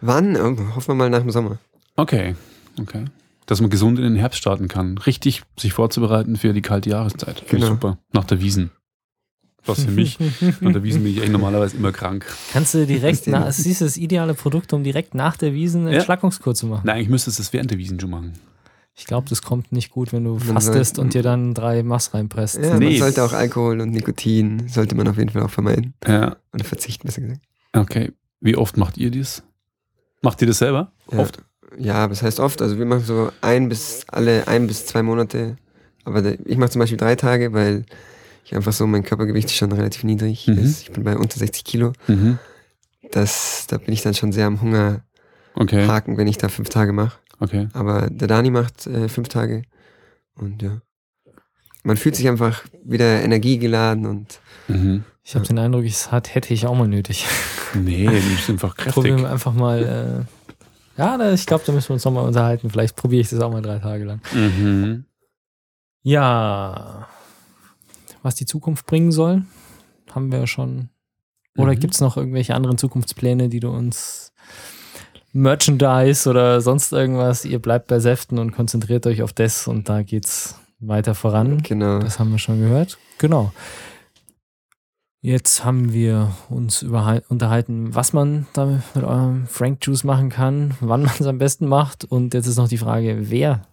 Wann? 0.00 0.36
Oh, 0.36 0.74
hoffen 0.76 0.88
wir 0.88 0.94
mal 0.94 1.10
nach 1.10 1.20
dem 1.20 1.30
Sommer. 1.30 1.58
Okay. 1.96 2.36
Okay. 2.80 3.04
Dass 3.50 3.60
man 3.60 3.68
gesund 3.68 3.98
in 3.98 4.04
den 4.04 4.14
Herbst 4.14 4.38
starten 4.38 4.68
kann. 4.68 4.96
Richtig 4.98 5.42
sich 5.58 5.72
vorzubereiten 5.72 6.36
für 6.36 6.52
die 6.52 6.62
kalte 6.62 6.88
Jahreszeit. 6.90 7.40
Finde 7.40 7.56
ich 7.56 7.60
Genau. 7.62 7.66
super. 7.72 7.98
Nach 8.12 8.22
der 8.24 8.40
Wiesen. 8.40 8.70
Was 9.66 9.82
für 9.84 9.90
mich. 9.90 10.18
Nach 10.60 10.72
der 10.72 10.84
Wiesen 10.84 11.02
bin 11.02 11.12
ich 11.12 11.18
eigentlich 11.18 11.32
normalerweise 11.32 11.76
immer 11.76 11.90
krank. 11.90 12.24
Kannst 12.52 12.74
du 12.74 12.86
direkt, 12.86 13.26
na, 13.26 13.48
es 13.48 13.58
ist 13.66 13.80
das 13.80 13.96
ideale 13.96 14.34
Produkt, 14.34 14.72
um 14.72 14.84
direkt 14.84 15.14
nach 15.16 15.36
der 15.36 15.52
Wiesen 15.52 15.80
eine 15.82 15.90
Ja. 15.90 15.96
Entschlackungskur 15.96 16.54
zu 16.54 16.66
machen. 16.66 16.82
Nein, 16.86 16.94
eigentlich 16.96 17.08
müsstest 17.08 17.40
du 17.40 17.42
es 17.42 17.52
während 17.52 17.70
der 17.72 17.78
Wiesen 17.78 17.98
schon 17.98 18.10
machen. 18.10 18.32
Ich 18.94 19.04
glaube, 19.06 19.28
das 19.28 19.42
kommt 19.42 19.72
nicht 19.72 19.90
gut, 19.90 20.12
wenn 20.12 20.22
du 20.24 20.34
Man 20.34 20.40
fastest 20.40 20.94
soll- 20.96 21.04
und 21.06 21.14
dir 21.14 21.22
dann 21.22 21.52
drei 21.52 21.82
Mass 21.82 22.14
reinpresst. 22.14 22.56
Ja, 22.56 22.78
Nee. 22.78 22.90
man 22.90 22.98
sollte 22.98 23.24
auch 23.24 23.32
Alkohol 23.32 23.80
und 23.80 23.90
Nikotin, 23.90 24.68
sollte 24.68 24.94
man 24.94 25.08
auf 25.08 25.18
jeden 25.18 25.30
Fall 25.30 25.42
auch 25.42 25.50
vermeiden. 25.50 25.94
Ja. 26.06 26.36
Oder 26.54 26.64
verzichten, 26.64 27.06
besser 27.08 27.20
gesagt. 27.22 27.40
Okay. 27.72 28.12
Wie 28.40 28.56
oft 28.56 28.76
macht 28.76 28.96
ihr 28.96 29.10
dies? 29.10 29.42
Macht 30.22 30.40
ihr 30.40 30.46
das 30.46 30.58
selber? 30.58 30.92
Ja. 31.10 31.18
Oft? 31.18 31.42
Ja, 31.78 32.08
das 32.08 32.22
heißt 32.22 32.40
oft. 32.40 32.60
Also 32.62 32.78
wir 32.78 32.86
machen 32.86 33.04
so 33.04 33.30
ein 33.40 33.68
bis 33.68 34.04
alle 34.08 34.46
ein 34.48 34.66
bis 34.66 34.86
zwei 34.86 35.02
Monate. 35.02 35.56
Aber 36.04 36.22
ich 36.44 36.56
mache 36.56 36.70
zum 36.70 36.80
Beispiel 36.80 36.98
drei 36.98 37.14
Tage, 37.16 37.52
weil 37.52 37.84
ich 38.44 38.54
einfach 38.54 38.72
so, 38.72 38.86
mein 38.86 39.04
Körpergewicht 39.04 39.48
ist 39.48 39.56
schon 39.56 39.72
relativ 39.72 40.02
niedrig. 40.04 40.46
Mhm. 40.48 40.58
ist. 40.58 40.82
Ich 40.82 40.90
bin 40.92 41.04
bei 41.04 41.16
unter 41.16 41.38
60 41.38 41.62
Kilo. 41.64 41.92
Mhm. 42.08 42.38
Das, 43.12 43.66
da 43.68 43.78
bin 43.78 43.92
ich 43.92 44.02
dann 44.02 44.14
schon 44.14 44.32
sehr 44.32 44.46
am 44.46 44.60
Hunger 44.60 45.02
Okay. 45.54 45.86
haken, 45.86 46.16
wenn 46.16 46.28
ich 46.28 46.38
da 46.38 46.48
fünf 46.48 46.68
Tage 46.68 46.92
mache. 46.92 47.18
Okay. 47.40 47.68
Aber 47.72 48.08
der 48.08 48.28
Dani 48.28 48.50
macht 48.50 48.86
äh, 48.86 49.08
fünf 49.08 49.28
Tage. 49.28 49.62
Und 50.36 50.62
ja. 50.62 50.80
Man 51.82 51.96
fühlt 51.96 52.14
sich 52.14 52.28
einfach 52.28 52.64
wieder 52.84 53.22
energiegeladen 53.22 54.06
und 54.06 54.40
Mhm. 54.68 55.04
Ich 55.24 55.34
habe 55.34 55.44
den 55.46 55.58
Eindruck, 55.58 55.84
es 55.84 56.10
hat, 56.12 56.34
hätte 56.34 56.54
ich 56.54 56.66
auch 56.66 56.76
mal 56.76 56.86
nötig. 56.88 57.26
Nee, 57.74 58.06
die 58.08 58.34
ist 58.34 58.48
einfach 58.48 58.74
Probieren 58.76 59.16
kräftig. 59.16 59.22
wir 59.24 59.30
einfach 59.30 59.52
mal. 59.52 60.26
Äh, 60.28 60.59
ja, 61.00 61.32
ich 61.32 61.46
glaube, 61.46 61.64
da 61.66 61.72
müssen 61.72 61.88
wir 61.88 61.94
uns 61.94 62.04
nochmal 62.04 62.26
unterhalten. 62.26 62.70
Vielleicht 62.70 62.94
probiere 62.96 63.22
ich 63.22 63.30
das 63.30 63.40
auch 63.40 63.50
mal 63.50 63.62
drei 63.62 63.78
Tage 63.78 64.04
lang. 64.04 64.20
Mhm. 64.34 65.04
Ja. 66.02 67.08
Was 68.22 68.34
die 68.34 68.46
Zukunft 68.46 68.86
bringen 68.86 69.12
soll, 69.12 69.42
haben 70.12 70.30
wir 70.30 70.46
schon. 70.46 70.90
Oder 71.56 71.72
Mhm. 71.72 71.80
gibt 71.80 71.94
es 71.94 72.00
noch 72.00 72.16
irgendwelche 72.16 72.54
anderen 72.54 72.78
Zukunftspläne, 72.78 73.48
die 73.48 73.60
du 73.60 73.70
uns 73.70 74.32
Merchandise 75.32 76.28
oder 76.28 76.60
sonst 76.60 76.92
irgendwas? 76.92 77.44
Ihr 77.44 77.58
bleibt 77.60 77.86
bei 77.88 77.98
Säften 77.98 78.38
und 78.38 78.52
konzentriert 78.52 79.06
euch 79.06 79.22
auf 79.22 79.32
das 79.32 79.66
und 79.66 79.88
da 79.88 80.02
geht's 80.02 80.56
weiter 80.80 81.14
voran. 81.14 81.62
genau. 81.62 81.98
Das 81.98 82.18
haben 82.18 82.30
wir 82.30 82.38
schon 82.38 82.60
gehört. 82.60 82.98
Genau. 83.18 83.52
Jetzt 85.22 85.66
haben 85.66 85.92
wir 85.92 86.32
uns 86.48 86.82
unterhalten, 86.82 87.94
was 87.94 88.14
man 88.14 88.46
da 88.54 88.80
mit 88.94 89.04
eurem 89.04 89.46
Frank 89.46 89.84
Juice 89.84 90.02
machen 90.02 90.30
kann, 90.30 90.74
wann 90.80 91.02
man 91.02 91.12
es 91.18 91.26
am 91.26 91.36
besten 91.36 91.66
macht. 91.66 92.06
Und 92.06 92.32
jetzt 92.32 92.46
ist 92.46 92.56
noch 92.56 92.68
die 92.68 92.78
Frage, 92.78 93.30
wer, 93.30 93.66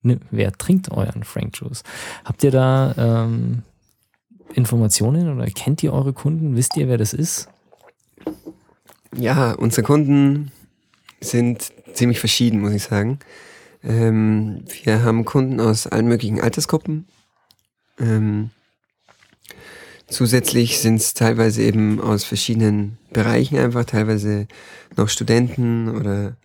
ne, 0.00 0.18
wer 0.30 0.52
trinkt 0.52 0.90
euren 0.90 1.24
Frank 1.24 1.58
Juice? 1.58 1.82
Habt 2.24 2.42
ihr 2.42 2.50
da 2.50 2.94
ähm, 2.96 3.64
Informationen 4.54 5.36
oder 5.36 5.44
kennt 5.46 5.82
ihr 5.82 5.92
eure 5.92 6.14
Kunden? 6.14 6.56
Wisst 6.56 6.74
ihr, 6.78 6.88
wer 6.88 6.96
das 6.96 7.12
ist? 7.12 7.50
Ja, 9.14 9.52
unsere 9.52 9.82
Kunden 9.82 10.52
sind 11.20 11.70
ziemlich 11.92 12.18
verschieden, 12.18 12.60
muss 12.60 12.72
ich 12.72 12.82
sagen. 12.82 13.18
Ähm, 13.84 14.64
wir 14.82 15.02
haben 15.02 15.26
Kunden 15.26 15.60
aus 15.60 15.86
allen 15.86 16.08
möglichen 16.08 16.40
Altersgruppen. 16.40 17.06
Ähm, 17.98 18.50
zusätzlich 20.08 20.78
sind 20.80 20.96
es 20.96 21.14
teilweise 21.14 21.62
eben 21.62 22.00
aus 22.00 22.24
verschiedenen 22.24 22.98
Bereichen 23.12 23.58
einfach, 23.58 23.84
teilweise 23.84 24.46
noch 24.96 25.08
Studenten 25.08 25.88
oder 25.88 26.36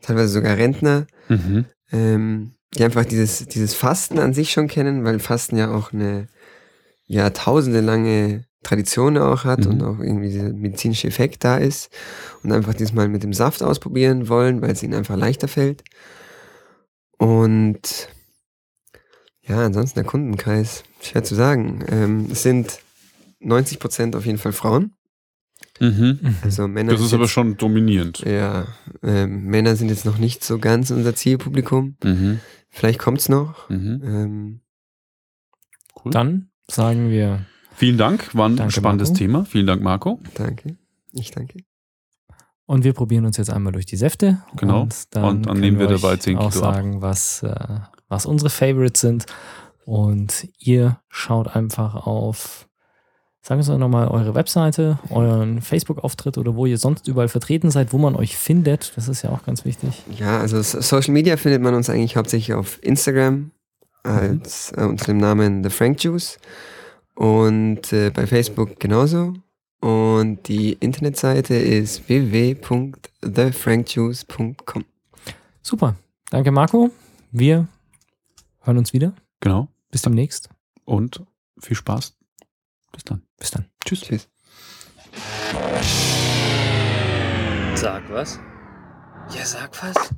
teilweise 0.00 0.28
sogar 0.32 0.56
Rentner, 0.56 1.06
Mhm. 1.28 1.66
ähm, 1.92 2.52
die 2.74 2.84
einfach 2.84 3.04
dieses, 3.04 3.46
dieses 3.46 3.74
Fasten 3.74 4.18
an 4.18 4.32
sich 4.32 4.52
schon 4.52 4.68
kennen, 4.68 5.04
weil 5.04 5.18
Fasten 5.18 5.56
ja 5.56 5.70
auch 5.74 5.92
eine 5.92 6.28
jahrtausendelange 7.06 8.44
Tradition 8.62 9.18
auch 9.18 9.44
hat 9.44 9.60
Mhm. 9.64 9.66
und 9.70 9.82
auch 9.82 9.98
irgendwie 9.98 10.28
dieser 10.28 10.52
medizinische 10.52 11.08
Effekt 11.08 11.44
da 11.44 11.56
ist 11.56 11.90
und 12.42 12.52
einfach 12.52 12.74
diesmal 12.74 13.08
mit 13.08 13.22
dem 13.22 13.32
Saft 13.32 13.62
ausprobieren 13.62 14.28
wollen, 14.28 14.60
weil 14.62 14.70
es 14.72 14.82
ihnen 14.82 14.94
einfach 14.94 15.16
leichter 15.16 15.48
fällt. 15.48 15.82
Und 17.18 18.08
ja, 19.42 19.64
ansonsten 19.64 19.98
der 19.98 20.04
Kundenkreis, 20.06 20.84
schwer 21.02 21.24
zu 21.24 21.34
sagen. 21.34 21.84
Ähm, 21.90 22.28
es 22.30 22.42
sind 22.42 22.80
90 23.40 23.78
Prozent 23.78 24.16
auf 24.16 24.24
jeden 24.26 24.38
Fall 24.38 24.52
Frauen. 24.52 24.94
Mhm. 25.78 26.36
Also 26.42 26.68
Männer. 26.68 26.92
Das 26.92 27.00
ist 27.00 27.08
sind 27.10 27.16
aber 27.16 27.24
jetzt- 27.24 27.32
schon 27.32 27.56
dominierend. 27.56 28.20
Ja, 28.20 28.66
ähm, 29.02 29.44
Männer 29.46 29.76
sind 29.76 29.88
jetzt 29.88 30.04
noch 30.04 30.18
nicht 30.18 30.44
so 30.44 30.58
ganz 30.58 30.90
unser 30.90 31.14
Zielpublikum. 31.14 31.96
Mhm. 32.04 32.40
Vielleicht 32.68 32.98
kommt's 32.98 33.28
noch. 33.28 33.68
Mhm. 33.68 34.00
Ähm, 34.04 34.60
Cool. 36.02 36.12
Dann 36.12 36.50
sagen 36.66 37.10
wir 37.10 37.44
Vielen 37.74 37.98
Dank, 37.98 38.34
war 38.34 38.48
ein 38.48 38.56
Danke, 38.56 38.72
spannendes 38.72 39.08
Marco. 39.10 39.18
Thema. 39.18 39.44
Vielen 39.44 39.66
Dank, 39.66 39.82
Marco. 39.82 40.20
danke. 40.34 40.76
Ich 41.12 41.30
danke. 41.30 41.58
und 42.66 42.84
wir 42.84 42.92
probieren 42.92 43.24
uns 43.26 43.36
jetzt 43.36 43.50
einmal 43.50 43.72
durch 43.72 43.84
die 43.86 43.96
Säfte. 43.96 44.42
Genau. 44.56 44.82
Und 44.82 45.14
dann, 45.14 45.24
Und 45.24 45.46
dann 45.46 45.58
nehmen 45.60 45.78
wir 45.78 45.88
euch 45.88 46.00
dabei 46.00 46.16
10 46.16 46.38
auch 46.38 46.52
Kilo 46.52 46.64
ab. 46.64 46.74
sagen, 46.74 47.02
was, 47.02 47.42
äh, 47.42 47.80
was 48.08 48.26
unsere 48.26 48.48
Favorites 48.48 49.00
sind. 49.00 49.26
Und 49.84 50.48
ihr 50.58 51.00
schaut 51.08 51.48
einfach 51.48 51.94
auf, 52.06 52.68
sagen 53.42 53.62
Sie 53.62 53.76
nochmal, 53.78 54.08
eure 54.08 54.34
Webseite, 54.34 54.98
euren 55.08 55.60
Facebook-Auftritt 55.62 56.36
oder 56.38 56.54
wo 56.56 56.66
ihr 56.66 56.78
sonst 56.78 57.06
überall 57.08 57.28
vertreten 57.28 57.70
seid, 57.70 57.92
wo 57.92 57.98
man 57.98 58.14
euch 58.16 58.36
findet. 58.36 58.92
Das 58.96 59.08
ist 59.08 59.22
ja 59.22 59.30
auch 59.30 59.44
ganz 59.44 59.64
wichtig. 59.64 60.02
Ja, 60.18 60.38
also 60.40 60.60
So- 60.62 60.80
Social 60.80 61.12
Media 61.14 61.36
findet 61.36 61.62
man 61.62 61.74
uns 61.74 61.88
eigentlich 61.90 62.16
hauptsächlich 62.16 62.54
auf 62.54 62.78
Instagram 62.82 63.50
als 64.02 64.72
äh, 64.76 64.82
unter 64.84 65.06
dem 65.06 65.18
Namen 65.18 65.62
The 65.64 65.70
Frank 65.70 66.02
Juice 66.04 66.38
und 67.14 67.92
äh, 67.92 68.10
bei 68.10 68.26
Facebook 68.26 68.78
genauso. 68.80 69.34
Und 69.80 70.46
die 70.48 70.72
Internetseite 70.74 71.54
ist 71.54 72.06
www.thefrankjuice.com. 72.08 74.84
Super. 75.62 75.96
Danke, 76.30 76.50
Marco. 76.52 76.90
Wir 77.32 77.66
hören 78.60 78.78
uns 78.78 78.92
wieder. 78.92 79.12
Genau. 79.40 79.68
Bis 79.90 80.02
demnächst. 80.02 80.48
Und 80.84 81.22
viel 81.58 81.76
Spaß. 81.76 82.14
Bis 82.92 83.04
dann. 83.04 83.22
Bis 83.38 83.50
dann. 83.50 83.70
Tschüss. 83.84 84.00
Tschüss. 84.02 84.28
Sag 87.74 88.10
was? 88.10 88.38
Ja, 89.34 89.44
sag 89.44 89.70
was. 89.82 90.10